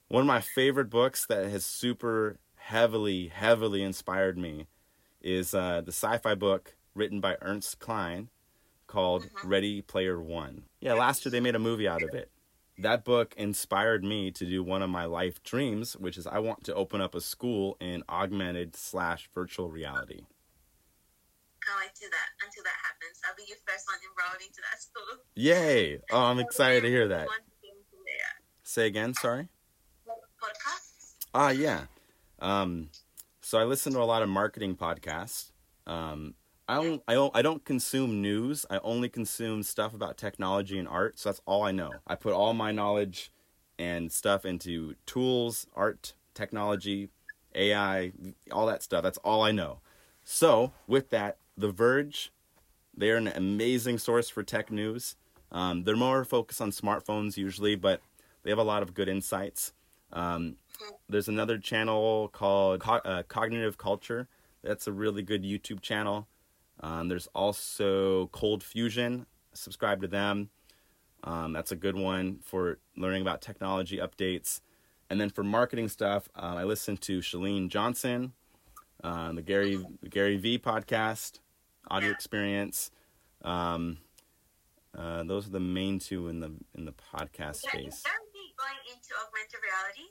One 0.09 0.21
of 0.21 0.27
my 0.27 0.41
favorite 0.41 0.89
books 0.89 1.25
that 1.25 1.49
has 1.49 1.65
super 1.65 2.37
heavily, 2.55 3.27
heavily 3.27 3.83
inspired 3.83 4.37
me 4.37 4.67
is 5.21 5.53
uh, 5.53 5.81
the 5.81 5.91
sci-fi 5.91 6.33
book 6.35 6.75
written 6.95 7.19
by 7.19 7.35
Ernest 7.41 7.79
Cline 7.79 8.29
called 8.87 9.29
Ready 9.43 9.81
Player 9.81 10.21
One. 10.21 10.63
Yeah, 10.79 10.93
last 10.93 11.25
year 11.25 11.31
they 11.31 11.41
made 11.41 11.55
a 11.55 11.59
movie 11.59 11.87
out 11.87 12.03
of 12.03 12.13
it. 12.13 12.31
That 12.77 13.03
book 13.03 13.33
inspired 13.37 14.03
me 14.03 14.31
to 14.31 14.45
do 14.45 14.63
one 14.63 14.81
of 14.81 14.89
my 14.89 15.05
life 15.05 15.41
dreams, 15.43 15.97
which 15.97 16.17
is 16.17 16.27
I 16.27 16.39
want 16.39 16.63
to 16.65 16.75
open 16.75 17.01
up 17.01 17.15
a 17.15 17.21
school 17.21 17.75
in 17.81 18.03
augmented 18.07 18.75
slash 18.75 19.29
virtual 19.33 19.69
reality. 19.69 20.25
Can't 21.65 21.79
wait 21.81 21.91
till 21.99 22.09
that 22.09 22.45
until 22.45 22.63
that 22.63 22.77
happens. 22.83 22.96
I'll 23.27 23.35
be 23.35 23.43
your 23.47 23.57
first 23.65 23.85
one 23.87 23.97
enrolled 24.03 24.41
into 24.41 24.61
that 24.71 24.81
school. 24.81 25.23
Yay! 25.35 25.99
Oh, 26.11 26.23
I'm 26.23 26.39
excited 26.39 26.81
to 26.81 26.87
hear 26.87 27.07
that. 27.09 27.27
One 27.27 27.37
thing 27.61 27.71
from 27.89 27.99
there. 28.05 28.41
Say 28.63 28.87
again, 28.87 29.13
sorry. 29.13 29.49
Podcasts? 30.07 31.15
Ah, 31.33 31.49
yeah. 31.49 31.85
Um, 32.39 32.89
so 33.41 33.57
I 33.57 33.65
listen 33.65 33.93
to 33.93 33.99
a 33.99 34.05
lot 34.05 34.21
of 34.21 34.29
marketing 34.29 34.75
podcasts. 34.75 35.51
Um, 35.85 36.35
I 36.69 36.75
don't, 36.75 37.03
I 37.07 37.13
don't, 37.13 37.35
I 37.35 37.41
don't 37.41 37.65
consume 37.65 38.21
news. 38.21 38.65
I 38.69 38.79
only 38.83 39.09
consume 39.09 39.63
stuff 39.63 39.93
about 39.93 40.17
technology 40.17 40.77
and 40.79 40.87
art. 40.87 41.19
So 41.19 41.29
that's 41.29 41.41
all 41.45 41.63
I 41.63 41.71
know. 41.71 41.91
I 42.05 42.15
put 42.15 42.33
all 42.33 42.53
my 42.53 42.71
knowledge 42.71 43.31
and 43.79 44.11
stuff 44.11 44.45
into 44.45 44.95
tools, 45.05 45.67
art, 45.75 46.13
technology, 46.33 47.09
AI, 47.55 48.11
all 48.51 48.67
that 48.67 48.83
stuff. 48.83 49.03
That's 49.03 49.17
all 49.19 49.41
I 49.41 49.51
know. 49.51 49.79
So 50.23 50.71
with 50.87 51.09
that, 51.09 51.37
The 51.57 51.71
Verge, 51.71 52.31
they're 52.97 53.17
an 53.17 53.27
amazing 53.27 53.99
source 53.99 54.29
for 54.29 54.43
tech 54.43 54.71
news. 54.71 55.15
Um, 55.51 55.83
they're 55.83 55.95
more 55.95 56.25
focused 56.25 56.61
on 56.61 56.71
smartphones 56.71 57.37
usually, 57.37 57.75
but 57.75 58.01
they 58.43 58.49
have 58.49 58.59
a 58.59 58.63
lot 58.63 58.83
of 58.83 58.93
good 58.93 59.07
insights. 59.07 59.73
Um, 60.11 60.55
there's 61.07 61.27
another 61.27 61.57
channel 61.57 62.29
called 62.29 62.81
Co- 62.81 63.01
uh, 63.05 63.23
Cognitive 63.23 63.77
Culture. 63.77 64.27
That's 64.63 64.87
a 64.87 64.91
really 64.91 65.21
good 65.21 65.43
YouTube 65.43 65.81
channel. 65.81 66.27
Um, 66.79 67.07
there's 67.07 67.27
also 67.33 68.27
Cold 68.27 68.63
Fusion. 68.63 69.25
Subscribe 69.53 70.01
to 70.01 70.07
them. 70.07 70.49
Um, 71.23 71.53
that's 71.53 71.71
a 71.71 71.75
good 71.75 71.95
one 71.95 72.39
for 72.43 72.77
learning 72.95 73.21
about 73.21 73.41
technology 73.41 73.97
updates. 73.97 74.61
And 75.09 75.19
then 75.19 75.29
for 75.29 75.43
marketing 75.43 75.89
stuff, 75.89 76.29
uh, 76.35 76.55
I 76.57 76.63
listen 76.63 76.97
to 76.97 77.19
Chalene 77.19 77.69
Johnson, 77.69 78.33
uh, 79.03 79.31
the 79.31 79.41
Gary 79.41 79.83
the 80.01 80.09
Gary 80.09 80.37
V 80.37 80.59
podcast, 80.59 81.39
Audio 81.89 82.09
Yeah. 82.09 82.15
Experience. 82.15 82.91
Um, 83.43 83.99
uh, 84.97 85.23
those 85.23 85.47
are 85.47 85.51
the 85.51 85.59
main 85.59 85.99
two 85.99 86.27
in 86.27 86.39
the 86.39 86.51
in 86.75 86.85
the 86.85 86.93
podcast 86.93 87.63
Yeah, 87.63 87.71
space. 87.71 88.03
going 88.57 88.79
into 88.91 89.13
augmented 89.23 89.59
reality? 89.61 90.07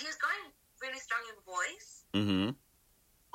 He's 0.00 0.16
going 0.16 0.52
really 0.82 0.98
strong 0.98 1.20
in 1.30 1.36
voice. 1.44 2.04
Mm-hmm. 2.12 2.50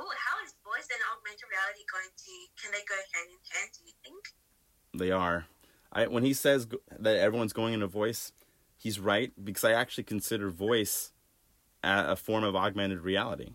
Oh, 0.01 0.11
how 0.15 0.45
is 0.45 0.53
voice 0.63 0.87
and 0.93 1.01
augmented 1.11 1.47
reality 1.49 1.83
going 1.91 2.11
to? 2.15 2.31
Can 2.61 2.71
they 2.71 2.83
go 2.87 2.95
hand 3.13 3.27
in 3.31 3.39
hand? 3.51 3.69
Do 3.73 3.85
you 3.85 3.93
think? 4.03 4.23
They 4.93 5.11
are. 5.11 5.45
I 5.91 6.07
when 6.07 6.23
he 6.23 6.33
says 6.33 6.67
that 6.99 7.17
everyone's 7.17 7.53
going 7.53 7.73
into 7.73 7.87
voice, 7.87 8.31
he's 8.77 8.99
right 8.99 9.31
because 9.43 9.63
I 9.63 9.73
actually 9.73 10.03
consider 10.03 10.49
voice 10.49 11.11
a, 11.83 12.11
a 12.11 12.15
form 12.15 12.43
of 12.43 12.55
augmented 12.55 13.01
reality. 13.01 13.53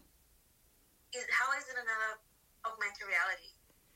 Is 1.14 1.25
how 1.31 1.53
is 1.57 1.64
it 1.69 1.77
another 1.77 2.19
augmented 2.67 3.07
reality 3.07 3.51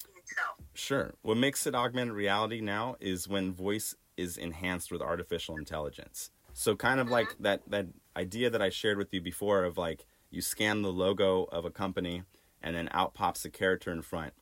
in 0.09 0.17
itself? 0.21 0.57
Sure. 0.89 1.13
What 1.21 1.37
makes 1.37 1.67
it 1.67 1.75
augmented 1.75 2.15
reality 2.15 2.63
now 2.63 2.97
is 2.99 3.29
when 3.29 3.53
voice 3.53 3.95
is 4.17 4.39
enhanced 4.39 4.91
with 4.91 5.03
artificial 5.03 5.59
intelligence. 5.59 6.31
So 6.55 6.75
kind 6.77 6.99
of 6.99 7.11
like 7.11 7.29
mm-hmm. 7.29 7.43
that 7.43 7.61
that 7.69 7.87
idea 8.17 8.49
that 8.49 8.63
I 8.63 8.71
shared 8.71 8.97
with 8.97 9.13
you 9.13 9.21
before 9.21 9.65
of 9.65 9.77
like 9.77 10.07
you 10.31 10.41
scan 10.41 10.81
the 10.81 10.91
logo 10.91 11.47
of 11.53 11.67
a 11.67 11.71
company 11.71 12.23
and 12.63 12.75
then 12.75 12.89
out 12.93 13.13
pops 13.13 13.45
a 13.45 13.51
character 13.51 13.93
in 13.93 14.01
front. 14.01 14.33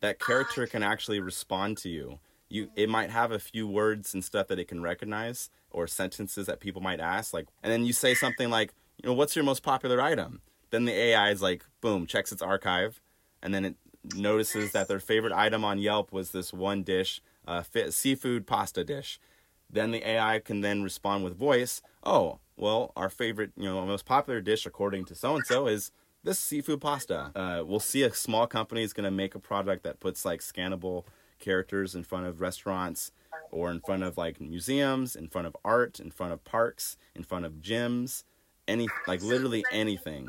That 0.00 0.18
character 0.18 0.64
ah. 0.64 0.66
can 0.68 0.82
actually 0.82 1.20
respond 1.20 1.78
to 1.78 1.88
you. 1.88 2.18
You 2.48 2.64
mm-hmm. 2.64 2.72
it 2.74 2.88
might 2.88 3.10
have 3.10 3.30
a 3.30 3.38
few 3.38 3.68
words 3.68 4.14
and 4.14 4.24
stuff 4.24 4.48
that 4.48 4.58
it 4.58 4.66
can 4.66 4.82
recognize 4.82 5.48
or 5.70 5.86
sentences 5.86 6.46
that 6.46 6.58
people 6.58 6.82
might 6.82 6.98
ask 6.98 7.32
like 7.32 7.46
and 7.62 7.72
then 7.72 7.84
you 7.84 7.92
say 7.92 8.14
something 8.14 8.50
like, 8.50 8.74
you 9.00 9.08
know, 9.08 9.14
what's 9.14 9.36
your 9.36 9.44
most 9.44 9.62
popular 9.62 10.00
item? 10.00 10.40
Then 10.70 10.86
the 10.86 10.92
AI 10.92 11.30
is 11.30 11.40
like 11.40 11.64
boom, 11.80 12.08
checks 12.08 12.32
its 12.32 12.42
archive 12.42 13.00
and 13.44 13.54
then 13.54 13.64
it 13.64 13.76
notices 14.14 14.72
that 14.72 14.88
their 14.88 15.00
favorite 15.00 15.32
item 15.32 15.64
on 15.64 15.78
Yelp 15.78 16.12
was 16.12 16.30
this 16.30 16.52
one 16.52 16.82
dish, 16.82 17.20
uh, 17.46 17.62
seafood 17.90 18.46
pasta 18.46 18.84
dish. 18.84 19.18
Then 19.70 19.90
the 19.90 20.06
AI 20.08 20.38
can 20.38 20.60
then 20.60 20.82
respond 20.82 21.24
with 21.24 21.36
voice. 21.36 21.82
Oh, 22.02 22.38
well, 22.56 22.92
our 22.96 23.10
favorite, 23.10 23.52
you 23.56 23.64
know, 23.64 23.84
most 23.86 24.04
popular 24.04 24.40
dish 24.40 24.66
according 24.66 25.06
to 25.06 25.14
so 25.14 25.34
and 25.34 25.46
so 25.46 25.66
is 25.66 25.90
this 26.22 26.38
seafood 26.38 26.80
pasta. 26.80 27.32
Uh, 27.34 27.62
we'll 27.64 27.80
see 27.80 28.02
a 28.02 28.12
small 28.12 28.46
company 28.46 28.82
is 28.82 28.92
going 28.92 29.04
to 29.04 29.10
make 29.10 29.34
a 29.34 29.40
product 29.40 29.82
that 29.84 30.00
puts 30.00 30.24
like 30.24 30.40
scannable 30.40 31.04
characters 31.38 31.94
in 31.94 32.04
front 32.04 32.26
of 32.26 32.40
restaurants 32.40 33.12
or 33.50 33.70
in 33.70 33.80
front 33.80 34.02
of 34.02 34.16
like 34.16 34.40
museums, 34.40 35.16
in 35.16 35.28
front 35.28 35.46
of 35.46 35.56
art, 35.64 36.00
in 36.00 36.10
front 36.10 36.32
of 36.32 36.44
parks, 36.44 36.96
in 37.14 37.22
front 37.22 37.44
of 37.44 37.54
gyms, 37.54 38.24
any 38.66 38.88
like 39.06 39.22
literally 39.22 39.64
anything. 39.72 40.28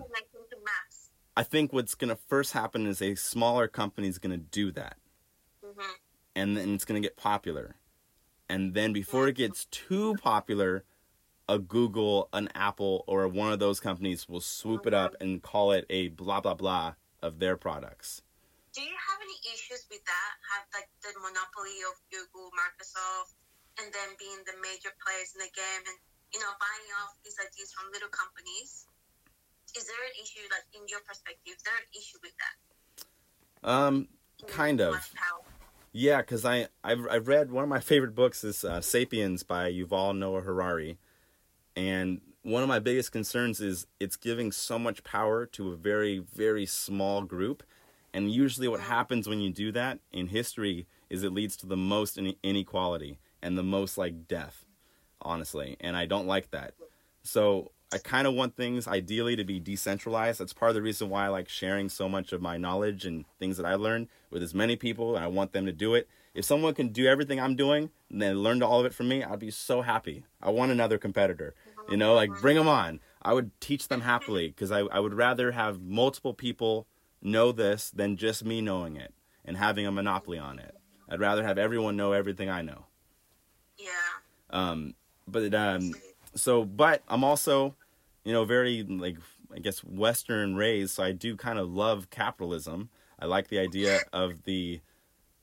Connecting 1.36 1.68
to 1.68 1.74
maps. 1.74 1.74
I 1.74 1.74
think 1.74 1.74
what's 1.74 1.96
going 1.96 2.10
to 2.10 2.22
first 2.28 2.54
happen 2.54 2.88
is 2.88 3.02
a 3.02 3.16
smaller 3.16 3.68
company 3.68 4.08
is 4.08 4.20
going 4.20 4.32
to 4.32 4.46
do 4.46 4.72
that. 4.72 4.98
Mm-hmm. 5.64 5.92
And 6.36 6.58
then 6.58 6.74
it's 6.74 6.86
going 6.86 7.02
to 7.02 7.06
get 7.06 7.18
popular. 7.18 7.76
And 8.50 8.74
then 8.74 8.94
before 8.94 9.28
it 9.28 9.36
gets 9.36 9.66
too 9.66 10.16
popular, 10.22 10.84
a 11.48 11.58
Google, 11.58 12.30
an 12.34 12.50
Apple, 12.54 13.04
or 13.08 13.28
one 13.28 13.52
of 13.52 13.60
those 13.60 13.80
companies 13.80 14.28
will 14.28 14.42
swoop 14.42 14.86
it 14.86 14.94
up 14.94 15.16
and 15.20 15.42
call 15.42 15.72
it 15.72 15.86
a 15.90 16.10
blah, 16.10 16.42
blah, 16.42 16.54
blah 16.54 16.94
of 17.22 17.40
their 17.40 17.58
products. 17.58 18.22
Do 18.74 18.82
you 18.82 18.94
have 18.94 19.20
any 19.24 19.40
issues 19.56 19.88
with 19.90 20.04
that? 20.04 20.32
Have 20.52 20.68
like 20.76 20.90
the 21.02 21.16
monopoly 21.16 21.80
of 21.88 21.96
Google, 22.12 22.52
Microsoft, 22.54 23.34
and 23.80 23.88
then 23.94 24.10
being 24.20 24.44
the 24.46 24.58
major 24.62 24.92
players 25.00 25.32
in 25.32 25.40
the 25.40 25.52
game, 25.56 25.84
and 25.88 25.98
you 26.36 26.40
know 26.44 26.52
buying 26.60 26.90
off 27.00 27.16
these 27.24 27.40
ideas 27.40 27.72
from 27.72 27.88
little 27.96 28.12
companies? 28.12 28.92
Is 29.78 29.86
there 29.86 29.96
an 30.06 30.14
issue, 30.22 30.40
like 30.52 30.66
in 30.74 30.88
your 30.88 31.02
perspective, 31.02 31.54
is 31.58 31.64
there 31.64 31.74
an 31.76 31.88
issue 31.94 32.18
with 32.24 32.32
that? 33.64 33.70
Um, 33.70 34.08
kind 34.48 34.80
of. 34.82 34.96
Yeah, 35.92 36.22
because 36.22 36.46
I 36.46 36.68
I've, 36.84 37.08
I've 37.10 37.28
read 37.28 37.52
one 37.52 37.64
of 37.64 37.70
my 37.70 37.80
favorite 37.80 38.16
books 38.16 38.44
is 38.44 38.64
uh, 38.64 38.82
*Sapiens* 38.82 39.44
by 39.44 39.72
Yuval 39.72 40.18
Noah 40.18 40.42
Harari, 40.42 40.98
and 41.76 42.22
one 42.44 42.62
of 42.62 42.70
my 42.70 42.80
biggest 42.80 43.12
concerns 43.12 43.60
is 43.60 43.88
it's 44.00 44.16
giving 44.18 44.52
so 44.52 44.78
much 44.78 45.04
power 45.04 45.46
to 45.48 45.72
a 45.72 45.76
very 45.76 46.20
very 46.20 46.66
small 46.66 47.24
group, 47.24 47.64
And 48.16 48.32
usually, 48.32 48.70
what 48.70 48.80
happens 48.80 49.28
when 49.28 49.42
you 49.42 49.52
do 49.52 49.74
that 49.74 50.00
in 50.14 50.28
history 50.28 50.88
is 51.10 51.22
it 51.22 51.34
leads 51.34 51.58
to 51.58 51.66
the 51.66 51.76
most 51.76 52.18
inequality 52.44 53.20
and 53.42 53.58
the 53.58 53.64
most 53.64 53.98
like 53.98 54.26
death, 54.26 54.64
honestly. 55.22 55.76
And 55.82 55.98
I 55.98 56.06
don't 56.06 56.26
like 56.26 56.52
that. 56.52 56.76
So 57.24 57.72
I 57.96 57.98
kind 58.00 58.28
of 58.28 58.34
want 58.34 58.58
things 58.58 58.90
ideally 58.90 59.38
to 59.38 59.46
be 59.46 59.58
decentralized. 59.58 60.42
That's 60.42 60.52
part 60.52 60.70
of 60.72 60.76
the 60.76 60.82
reason 60.82 61.10
why 61.10 61.26
I 61.26 61.30
like 61.30 61.48
sharing 61.48 61.88
so 61.88 62.10
much 62.10 62.34
of 62.34 62.42
my 62.42 62.58
knowledge 62.58 63.06
and 63.06 63.24
things 63.40 63.56
that 63.56 63.66
I 63.66 63.76
learned 63.76 64.10
with 64.30 64.44
as 64.44 64.54
many 64.54 64.76
people. 64.76 65.16
And 65.16 65.24
I 65.24 65.30
want 65.30 65.54
them 65.54 65.66
to 65.66 65.72
do 65.72 65.96
it. 65.96 66.10
If 66.34 66.44
someone 66.44 66.74
can 66.74 66.90
do 66.90 67.08
everything 67.08 67.40
I'm 67.40 67.56
doing 67.56 67.92
and 68.12 68.22
then 68.22 68.44
learn 68.44 68.62
all 68.62 68.82
of 68.82 68.86
it 68.86 68.94
from 68.94 69.08
me, 69.08 69.24
I'd 69.24 69.40
be 69.40 69.50
so 69.50 69.82
happy. 69.82 70.26
I 70.42 70.50
want 70.50 70.74
another 70.74 70.98
competitor. 70.98 71.56
You 71.90 71.96
know, 71.96 72.16
like 72.16 72.32
bring 72.42 72.58
them 72.58 72.68
on. 72.68 73.00
I 73.22 73.32
would 73.32 73.50
teach 73.62 73.88
them 73.88 74.02
happily 74.02 74.50
because 74.50 74.74
I, 74.74 74.80
I 74.80 75.00
would 75.00 75.14
rather 75.14 75.54
have 75.54 75.82
multiple 75.82 76.34
people 76.34 76.88
know 77.22 77.54
this 77.54 77.90
than 77.92 78.18
just 78.18 78.44
me 78.44 78.60
knowing 78.60 78.98
it 78.98 79.14
and 79.46 79.56
having 79.56 79.88
a 79.88 79.92
monopoly 79.92 80.38
on 80.38 80.60
it. 80.60 80.76
I'd 81.08 81.22
rather 81.22 81.46
have 81.46 81.58
everyone 81.58 81.96
know 81.96 82.12
everything 82.12 82.50
I 82.50 82.62
know. 82.62 82.88
Yeah. 83.78 83.90
Um, 84.50 84.96
but 85.28 85.54
um, 85.54 85.94
so, 86.36 86.66
but 86.66 87.02
I'm 87.08 87.24
also, 87.24 87.76
you 88.26 88.34
know, 88.34 88.44
very 88.44 88.84
like 88.84 89.18
I 89.56 89.60
guess 89.60 89.80
Western 89.80 90.56
raised, 90.56 90.96
so 90.96 91.04
I 91.04 91.14
do 91.14 91.38
kind 91.38 91.58
of 91.58 91.72
love 91.72 92.10
capitalism. 92.10 92.90
I 93.18 93.26
like 93.26 93.48
the 93.48 93.60
idea 93.60 94.00
of 94.14 94.44
the 94.44 94.82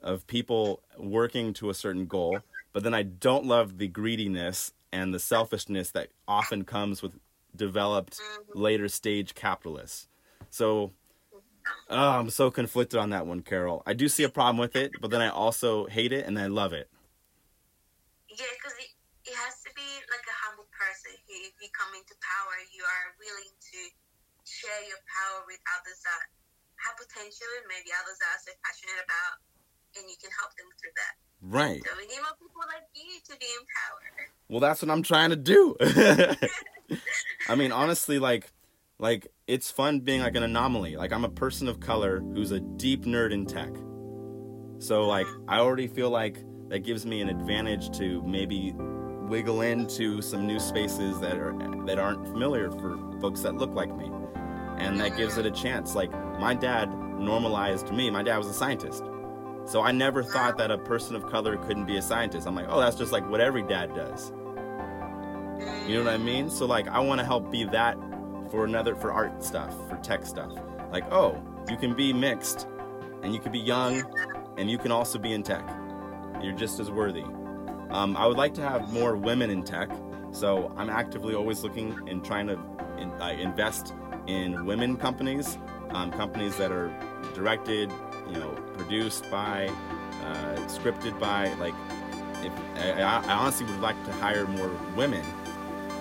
of 0.03 0.27
people 0.27 0.83
working 0.99 1.55
to 1.55 1.71
a 1.71 1.75
certain 1.75 2.07
goal, 2.07 2.40
but 2.73 2.83
then 2.83 2.92
I 2.92 3.05
don't 3.05 3.47
love 3.47 3.79
the 3.79 3.88
greediness 3.88 4.73
and 4.92 5.14
the 5.14 5.21
selfishness 5.21 5.90
that 5.92 6.09
often 6.29 6.64
comes 6.64 7.03
with 7.03 7.18
developed 7.55 8.18
mm-hmm. 8.18 8.61
later 8.61 8.88
stage 8.88 9.35
capitalists. 9.35 10.09
So 10.51 10.90
oh, 11.88 12.09
I'm 12.11 12.31
so 12.31 12.51
conflicted 12.51 12.99
on 12.99 13.11
that 13.11 13.27
one, 13.27 13.42
Carol. 13.42 13.83
I 13.87 13.92
do 13.95 14.09
see 14.09 14.25
a 14.25 14.29
problem 14.29 14.59
with 14.59 14.77
it, 14.77 14.92
but 15.01 15.11
then 15.11 15.21
I 15.21 15.29
also 15.29 15.87
hate 15.87 16.12
it 16.12 16.27
and 16.27 16.38
I 16.38 16.47
love 16.47 16.73
it. 16.73 16.88
Yeah, 18.29 18.47
because 18.57 18.77
it, 18.79 18.90
it 19.31 19.37
has 19.37 19.61
to 19.62 19.71
be 19.77 19.88
like 20.11 20.25
a 20.27 20.37
humble 20.45 20.66
person 20.73 21.12
who, 21.29 21.35
if 21.47 21.52
you 21.62 21.70
come 21.70 21.94
into 21.94 22.14
power, 22.18 22.55
you 22.75 22.83
are 22.83 23.07
willing 23.22 23.55
to 23.55 23.81
share 24.42 24.83
your 24.85 24.98
power 25.07 25.46
with 25.46 25.62
others 25.79 26.03
that 26.03 26.22
have 26.83 26.98
potential 26.98 27.46
and 27.62 27.66
maybe 27.70 27.94
others 27.94 28.18
that 28.18 28.31
are 28.35 28.42
so 28.42 28.53
passionate 28.66 29.01
about, 29.07 29.35
and 29.96 30.05
you 30.11 30.18
can 30.18 30.35
help 30.35 30.51
them 30.59 30.66
through 30.77 30.94
that. 30.98 31.14
Right. 31.42 31.83
So 31.83 31.94
we 31.98 32.07
need 32.11 32.22
more 32.22 32.35
people 32.38 32.62
like 32.66 32.87
you 32.94 33.18
to 33.31 33.35
be 33.38 33.46
in 33.46 33.64
power. 33.66 34.03
Well, 34.48 34.61
that's 34.61 34.83
what 34.83 34.90
I'm 34.90 35.03
trying 35.03 35.31
to 35.31 35.37
do. 35.37 35.77
I 37.48 37.55
mean, 37.55 37.72
honestly, 37.72 38.18
like, 38.18 38.53
like 38.98 39.29
it's 39.46 39.70
fun 39.70 40.01
being 40.01 40.20
like 40.20 40.37
an 40.37 40.42
anomaly. 40.42 40.96
Like 40.96 41.12
I'm 41.12 41.25
a 41.25 41.31
person 41.31 41.68
of 41.68 41.81
color 41.81 42.20
who's 42.20 42.53
a 42.53 42.61
deep 42.61 43.05
nerd 43.05 43.33
in 43.33 43.46
tech. 43.46 43.75
So 44.79 45.07
like 45.07 45.27
uh-huh. 45.27 45.44
I 45.48 45.59
already 45.59 45.88
feel 45.88 46.11
like 46.11 46.38
that 46.68 46.81
gives 46.81 47.05
me 47.05 47.20
an 47.20 47.29
advantage 47.29 47.90
to 47.98 48.22
maybe 48.22 48.75
wiggle 49.33 49.62
into 49.62 50.21
some 50.21 50.47
new 50.47 50.61
spaces 50.61 51.18
that 51.18 51.38
are 51.38 51.55
that 51.87 51.99
aren't 51.99 52.23
familiar 52.27 52.71
for 52.71 52.99
folks 53.18 53.40
that 53.40 53.55
look 53.55 53.73
like 53.75 53.90
me. 53.97 54.11
And 54.77 55.01
that 55.01 55.16
gives 55.16 55.38
it 55.38 55.47
a 55.47 55.51
chance. 55.51 55.95
Like 55.95 56.12
my 56.38 56.53
dad 56.53 56.92
normalized 57.18 57.90
me. 57.92 58.11
My 58.11 58.23
dad 58.23 58.37
was 58.37 58.47
a 58.49 58.53
scientist. 58.53 59.03
So 59.64 59.81
I 59.81 59.90
never 59.90 60.23
thought 60.23 60.59
that 60.59 60.71
a 60.71 60.77
person 60.77 61.16
of 61.16 61.31
color 61.31 61.57
couldn't 61.57 61.87
be 61.87 61.97
a 61.97 62.03
scientist. 62.03 62.47
I'm 62.47 62.55
like, 62.55 62.66
"Oh, 62.68 62.79
that's 62.79 62.95
just 62.95 63.11
like 63.11 63.27
what 63.31 63.40
every 63.40 63.62
dad 63.62 63.95
does." 63.95 64.33
You 65.88 65.95
know 65.97 66.05
what 66.05 66.12
I 66.12 66.18
mean? 66.18 66.51
So 66.51 66.66
like 66.66 66.87
I 66.88 67.01
want 67.01 67.18
to 67.21 67.25
help 67.25 67.51
be 67.51 67.64
that 67.64 67.97
for 68.51 68.66
another 68.66 68.95
for 68.95 69.12
art 69.12 69.42
stuff, 69.42 69.75
for 69.88 69.97
tech 70.03 70.27
stuff. 70.27 70.53
Like, 70.90 71.11
oh, 71.11 71.42
you 71.71 71.79
can 71.79 71.95
be 71.95 72.12
mixed 72.12 72.68
and 73.23 73.33
you 73.33 73.40
can 73.40 73.51
be 73.51 73.61
young 73.61 74.05
and 74.59 74.71
you 74.71 74.77
can 74.77 74.92
also 74.92 75.18
be 75.18 75.33
in 75.33 75.42
tech. 75.42 75.66
You're 76.42 76.53
just 76.55 76.79
as 76.81 76.90
worthy. 76.90 77.25
Um, 77.93 78.17
I 78.17 78.27
would 78.27 78.39
like 78.39 78.55
to 78.55 78.63
have 78.63 78.91
more 78.91 79.17
women 79.17 79.51
in 79.51 79.63
tech, 79.63 79.91
so 80.33 80.75
I'm 80.79 80.89
actively 80.89 81.35
always 81.35 81.63
looking 81.63 81.97
and 82.09 82.25
trying 82.25 82.47
to 82.47 82.59
in, 82.99 83.11
uh, 83.21 83.37
invest 83.39 83.93
in 84.27 84.65
women 84.65 84.97
companies, 84.97 85.59
um, 85.91 86.11
companies 86.11 86.57
that 86.57 86.73
are 86.73 86.91
directed, 87.35 87.93
you 88.31 88.39
know, 88.39 88.51
produced 88.79 89.31
by, 89.31 89.69
uh, 90.25 90.57
scripted 90.69 91.19
by. 91.21 91.53
Like, 91.55 91.75
if 92.43 92.53
I, 92.77 93.03
I 93.03 93.35
honestly 93.35 93.67
would 93.67 93.81
like 93.81 94.03
to 94.07 94.13
hire 94.13 94.47
more 94.47 94.71
women 94.97 95.25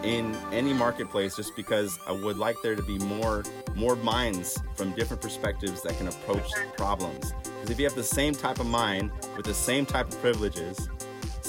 in 0.03 0.33
any 0.51 0.73
marketplace 0.73 1.35
just 1.35 1.55
because 1.55 1.99
I 2.07 2.11
would 2.11 2.37
like 2.37 2.55
there 2.63 2.75
to 2.75 2.81
be 2.83 2.97
more 2.99 3.43
more 3.75 3.95
minds 3.97 4.57
from 4.75 4.91
different 4.91 5.21
perspectives 5.21 5.81
that 5.83 5.97
can 5.97 6.07
approach 6.07 6.49
problems. 6.75 7.33
Because 7.43 7.69
if 7.69 7.79
you 7.79 7.85
have 7.85 7.95
the 7.95 8.03
same 8.03 8.33
type 8.33 8.59
of 8.59 8.65
mind 8.65 9.11
with 9.37 9.45
the 9.45 9.53
same 9.53 9.85
type 9.85 10.07
of 10.07 10.19
privileges, 10.21 10.89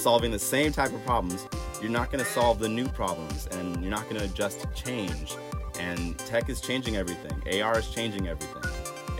solving 0.03 0.31
the 0.31 0.39
same 0.39 0.73
type 0.73 0.93
of 0.93 1.03
problems, 1.05 1.47
you're 1.81 1.89
not 1.89 2.11
going 2.11 2.23
to 2.23 2.29
solve 2.29 2.59
the 2.59 2.67
new 2.67 2.87
problems 2.89 3.47
and 3.53 3.81
you're 3.81 3.89
not 3.89 4.03
going 4.03 4.17
to 4.17 4.25
adjust 4.25 4.59
to 4.59 4.67
change. 4.83 5.35
And 5.79 6.17
tech 6.19 6.49
is 6.49 6.59
changing 6.59 6.97
everything. 6.97 7.61
AR 7.61 7.79
is 7.79 7.89
changing 7.89 8.27
everything. 8.27 8.61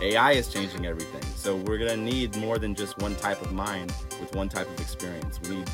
AI 0.02 0.32
is 0.32 0.48
changing 0.48 0.84
everything. 0.84 1.22
So 1.36 1.56
we're 1.56 1.78
going 1.78 1.90
to 1.90 1.96
need 1.96 2.36
more 2.36 2.58
than 2.58 2.74
just 2.74 2.98
one 2.98 3.16
type 3.16 3.40
of 3.40 3.52
mind 3.52 3.94
with 4.20 4.34
one 4.36 4.50
type 4.50 4.68
of 4.68 4.78
experience. 4.78 5.40
We 5.42 5.56
need 5.56 5.70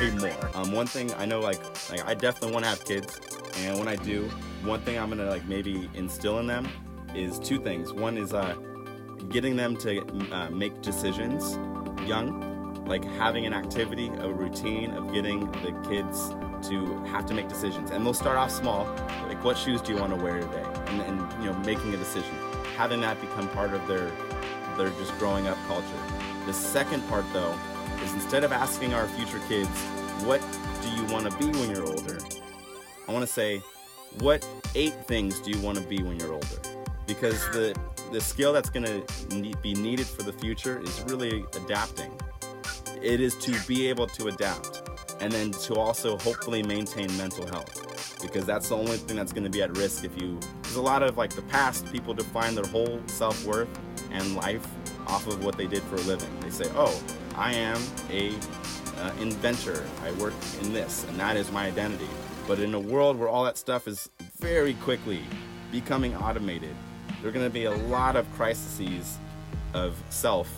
way 0.00 0.10
more. 0.10 0.50
Um, 0.54 0.72
one 0.72 0.88
thing 0.88 1.14
I 1.14 1.24
know, 1.24 1.38
like, 1.40 1.60
like 1.90 2.04
I 2.04 2.14
definitely 2.14 2.52
want 2.52 2.64
to 2.64 2.70
have 2.70 2.84
kids, 2.84 3.20
and 3.58 3.78
when 3.78 3.88
I 3.88 3.96
do, 3.96 4.24
one 4.64 4.80
thing 4.80 4.98
I'm 4.98 5.08
gonna 5.08 5.30
like 5.30 5.46
maybe 5.46 5.88
instill 5.94 6.40
in 6.40 6.46
them 6.46 6.68
is 7.14 7.38
two 7.38 7.60
things. 7.60 7.92
One 7.92 8.18
is 8.18 8.34
uh, 8.34 8.56
getting 9.30 9.56
them 9.56 9.76
to 9.78 10.04
uh, 10.32 10.50
make 10.50 10.82
decisions 10.82 11.58
young, 12.06 12.55
like 12.86 13.04
having 13.04 13.46
an 13.46 13.52
activity, 13.52 14.08
a 14.20 14.28
routine 14.32 14.92
of 14.92 15.12
getting 15.12 15.50
the 15.62 15.72
kids 15.88 16.34
to 16.68 17.04
have 17.06 17.26
to 17.26 17.34
make 17.34 17.48
decisions, 17.48 17.90
and 17.90 18.04
they'll 18.04 18.14
start 18.14 18.36
off 18.36 18.50
small, 18.50 18.84
like 19.26 19.42
what 19.44 19.58
shoes 19.58 19.80
do 19.80 19.92
you 19.92 19.98
want 19.98 20.16
to 20.16 20.22
wear 20.22 20.40
today, 20.40 20.64
and, 20.86 21.00
and 21.02 21.42
you 21.42 21.50
know 21.50 21.58
making 21.60 21.92
a 21.94 21.96
decision, 21.96 22.34
having 22.76 23.00
that 23.00 23.20
become 23.20 23.48
part 23.50 23.72
of 23.72 23.86
their 23.86 24.10
their 24.76 24.90
just 24.98 25.16
growing 25.18 25.46
up 25.46 25.56
culture. 25.66 25.86
The 26.46 26.52
second 26.52 27.06
part 27.08 27.24
though 27.32 27.54
is 28.04 28.12
instead 28.14 28.44
of 28.44 28.52
asking 28.52 28.94
our 28.94 29.06
future 29.08 29.40
kids, 29.48 29.68
what 30.24 30.40
do 30.82 30.88
you 30.90 31.04
want 31.12 31.30
to 31.30 31.38
be 31.38 31.46
when 31.58 31.70
you're 31.70 31.86
older? 31.86 32.18
I 33.08 33.12
want 33.12 33.26
to 33.26 33.32
say, 33.32 33.62
what 34.18 34.48
eight 34.74 34.94
things 35.06 35.40
do 35.40 35.50
you 35.50 35.60
want 35.60 35.78
to 35.78 35.84
be 35.84 36.02
when 36.02 36.18
you're 36.18 36.32
older? 36.32 36.58
Because 37.06 37.40
the 37.50 37.76
the 38.12 38.20
skill 38.20 38.52
that's 38.52 38.70
going 38.70 38.84
to 38.84 39.56
be 39.62 39.74
needed 39.74 40.06
for 40.06 40.22
the 40.22 40.32
future 40.32 40.80
is 40.80 41.02
really 41.08 41.44
adapting. 41.56 42.12
It 43.02 43.20
is 43.20 43.34
to 43.36 43.58
be 43.66 43.88
able 43.88 44.06
to 44.08 44.28
adapt 44.28 44.82
and 45.20 45.32
then 45.32 45.50
to 45.50 45.74
also 45.76 46.18
hopefully 46.18 46.62
maintain 46.62 47.14
mental 47.16 47.46
health 47.46 48.18
because 48.20 48.44
that's 48.44 48.68
the 48.68 48.76
only 48.76 48.96
thing 48.96 49.16
that's 49.16 49.32
going 49.32 49.44
to 49.44 49.50
be 49.50 49.62
at 49.62 49.76
risk 49.76 50.04
if 50.04 50.20
you 50.20 50.38
there's 50.62 50.76
a 50.76 50.82
lot 50.82 51.02
of 51.02 51.16
like 51.16 51.34
the 51.34 51.42
past 51.42 51.90
people 51.92 52.14
define 52.14 52.54
their 52.54 52.66
whole 52.66 53.00
self-worth 53.06 53.68
and 54.10 54.36
life 54.36 54.66
off 55.06 55.26
of 55.26 55.44
what 55.44 55.56
they 55.56 55.66
did 55.66 55.82
for 55.84 55.96
a 55.96 56.00
living. 56.00 56.28
They 56.40 56.50
say, 56.50 56.70
"Oh, 56.74 57.00
I 57.34 57.54
am 57.54 57.80
a 58.10 58.34
uh, 58.98 59.12
inventor. 59.20 59.84
I 60.02 60.12
work 60.12 60.34
in 60.62 60.72
this, 60.72 61.04
and 61.08 61.18
that 61.18 61.36
is 61.36 61.50
my 61.52 61.66
identity." 61.66 62.08
But 62.46 62.60
in 62.60 62.74
a 62.74 62.80
world 62.80 63.18
where 63.18 63.28
all 63.28 63.44
that 63.44 63.58
stuff 63.58 63.88
is 63.88 64.08
very 64.38 64.74
quickly 64.74 65.22
becoming 65.72 66.14
automated, 66.16 66.74
there 67.20 67.28
are 67.28 67.32
going 67.32 67.46
to 67.46 67.50
be 67.52 67.64
a 67.64 67.74
lot 67.74 68.16
of 68.16 68.30
crises 68.34 69.18
of 69.74 69.96
self. 70.10 70.48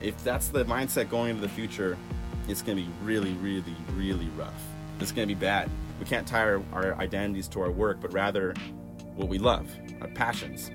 If 0.00 0.22
that's 0.22 0.48
the 0.48 0.64
mindset 0.64 1.10
going 1.10 1.30
into 1.30 1.42
the 1.42 1.48
future, 1.48 1.96
it's 2.48 2.62
going 2.62 2.78
to 2.78 2.84
be 2.84 2.90
really, 3.02 3.32
really, 3.34 3.76
really 3.94 4.28
rough. 4.36 4.62
It's 5.00 5.12
going 5.12 5.28
to 5.28 5.34
be 5.34 5.38
bad. 5.38 5.68
We 6.00 6.06
can't 6.06 6.26
tie 6.26 6.42
our, 6.42 6.62
our 6.72 6.94
identities 6.94 7.48
to 7.48 7.60
our 7.60 7.70
work, 7.70 7.98
but 8.00 8.12
rather 8.12 8.54
what 9.14 9.28
we 9.28 9.38
love, 9.38 9.68
our 10.00 10.08
passions. 10.08 10.70